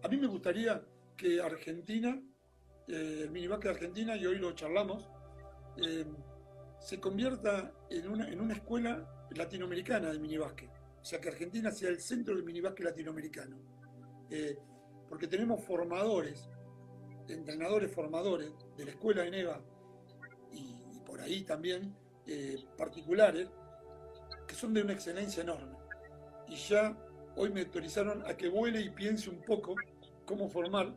[0.03, 0.81] A mí me gustaría
[1.15, 2.21] que Argentina,
[2.87, 5.09] eh, el minibásquet de Argentina, y hoy lo charlamos,
[5.77, 6.05] eh,
[6.79, 10.69] se convierta en una, en una escuela latinoamericana de minibásquet.
[11.01, 13.57] O sea, que Argentina sea el centro del minibásquet latinoamericano.
[14.29, 14.57] Eh,
[15.09, 16.49] porque tenemos formadores,
[17.29, 19.59] entrenadores formadores de la escuela de Neva
[20.51, 20.75] y,
[21.05, 21.95] por ahí también
[22.77, 23.47] particulares,
[24.47, 25.77] que son de una excelencia enorme.
[26.47, 26.97] Y ya
[27.35, 29.75] hoy me autorizaron a que vuele y piense un poco
[30.25, 30.93] cómo formar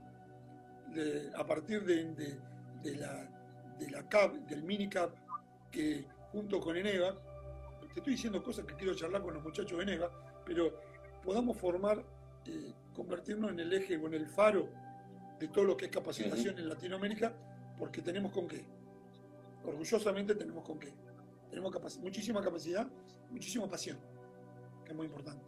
[1.37, 2.39] a partir de,
[3.81, 5.15] de la CAP, del mini CAP,
[5.71, 7.15] que junto con Eneva,
[7.93, 10.11] te estoy diciendo cosas que quiero charlar con los muchachos de Eneva,
[10.45, 10.81] pero
[11.25, 12.05] podamos formar,
[12.47, 14.69] eh, convertirnos en el eje o en el faro
[15.41, 17.35] de todo lo que es capacitación en Latinoamérica,
[17.79, 18.63] porque tenemos con qué.
[19.65, 20.93] Orgullosamente tenemos con qué.
[21.49, 22.87] Tenemos muchísima capacidad,
[23.31, 23.99] muchísima pasión
[24.91, 25.45] es muy importante.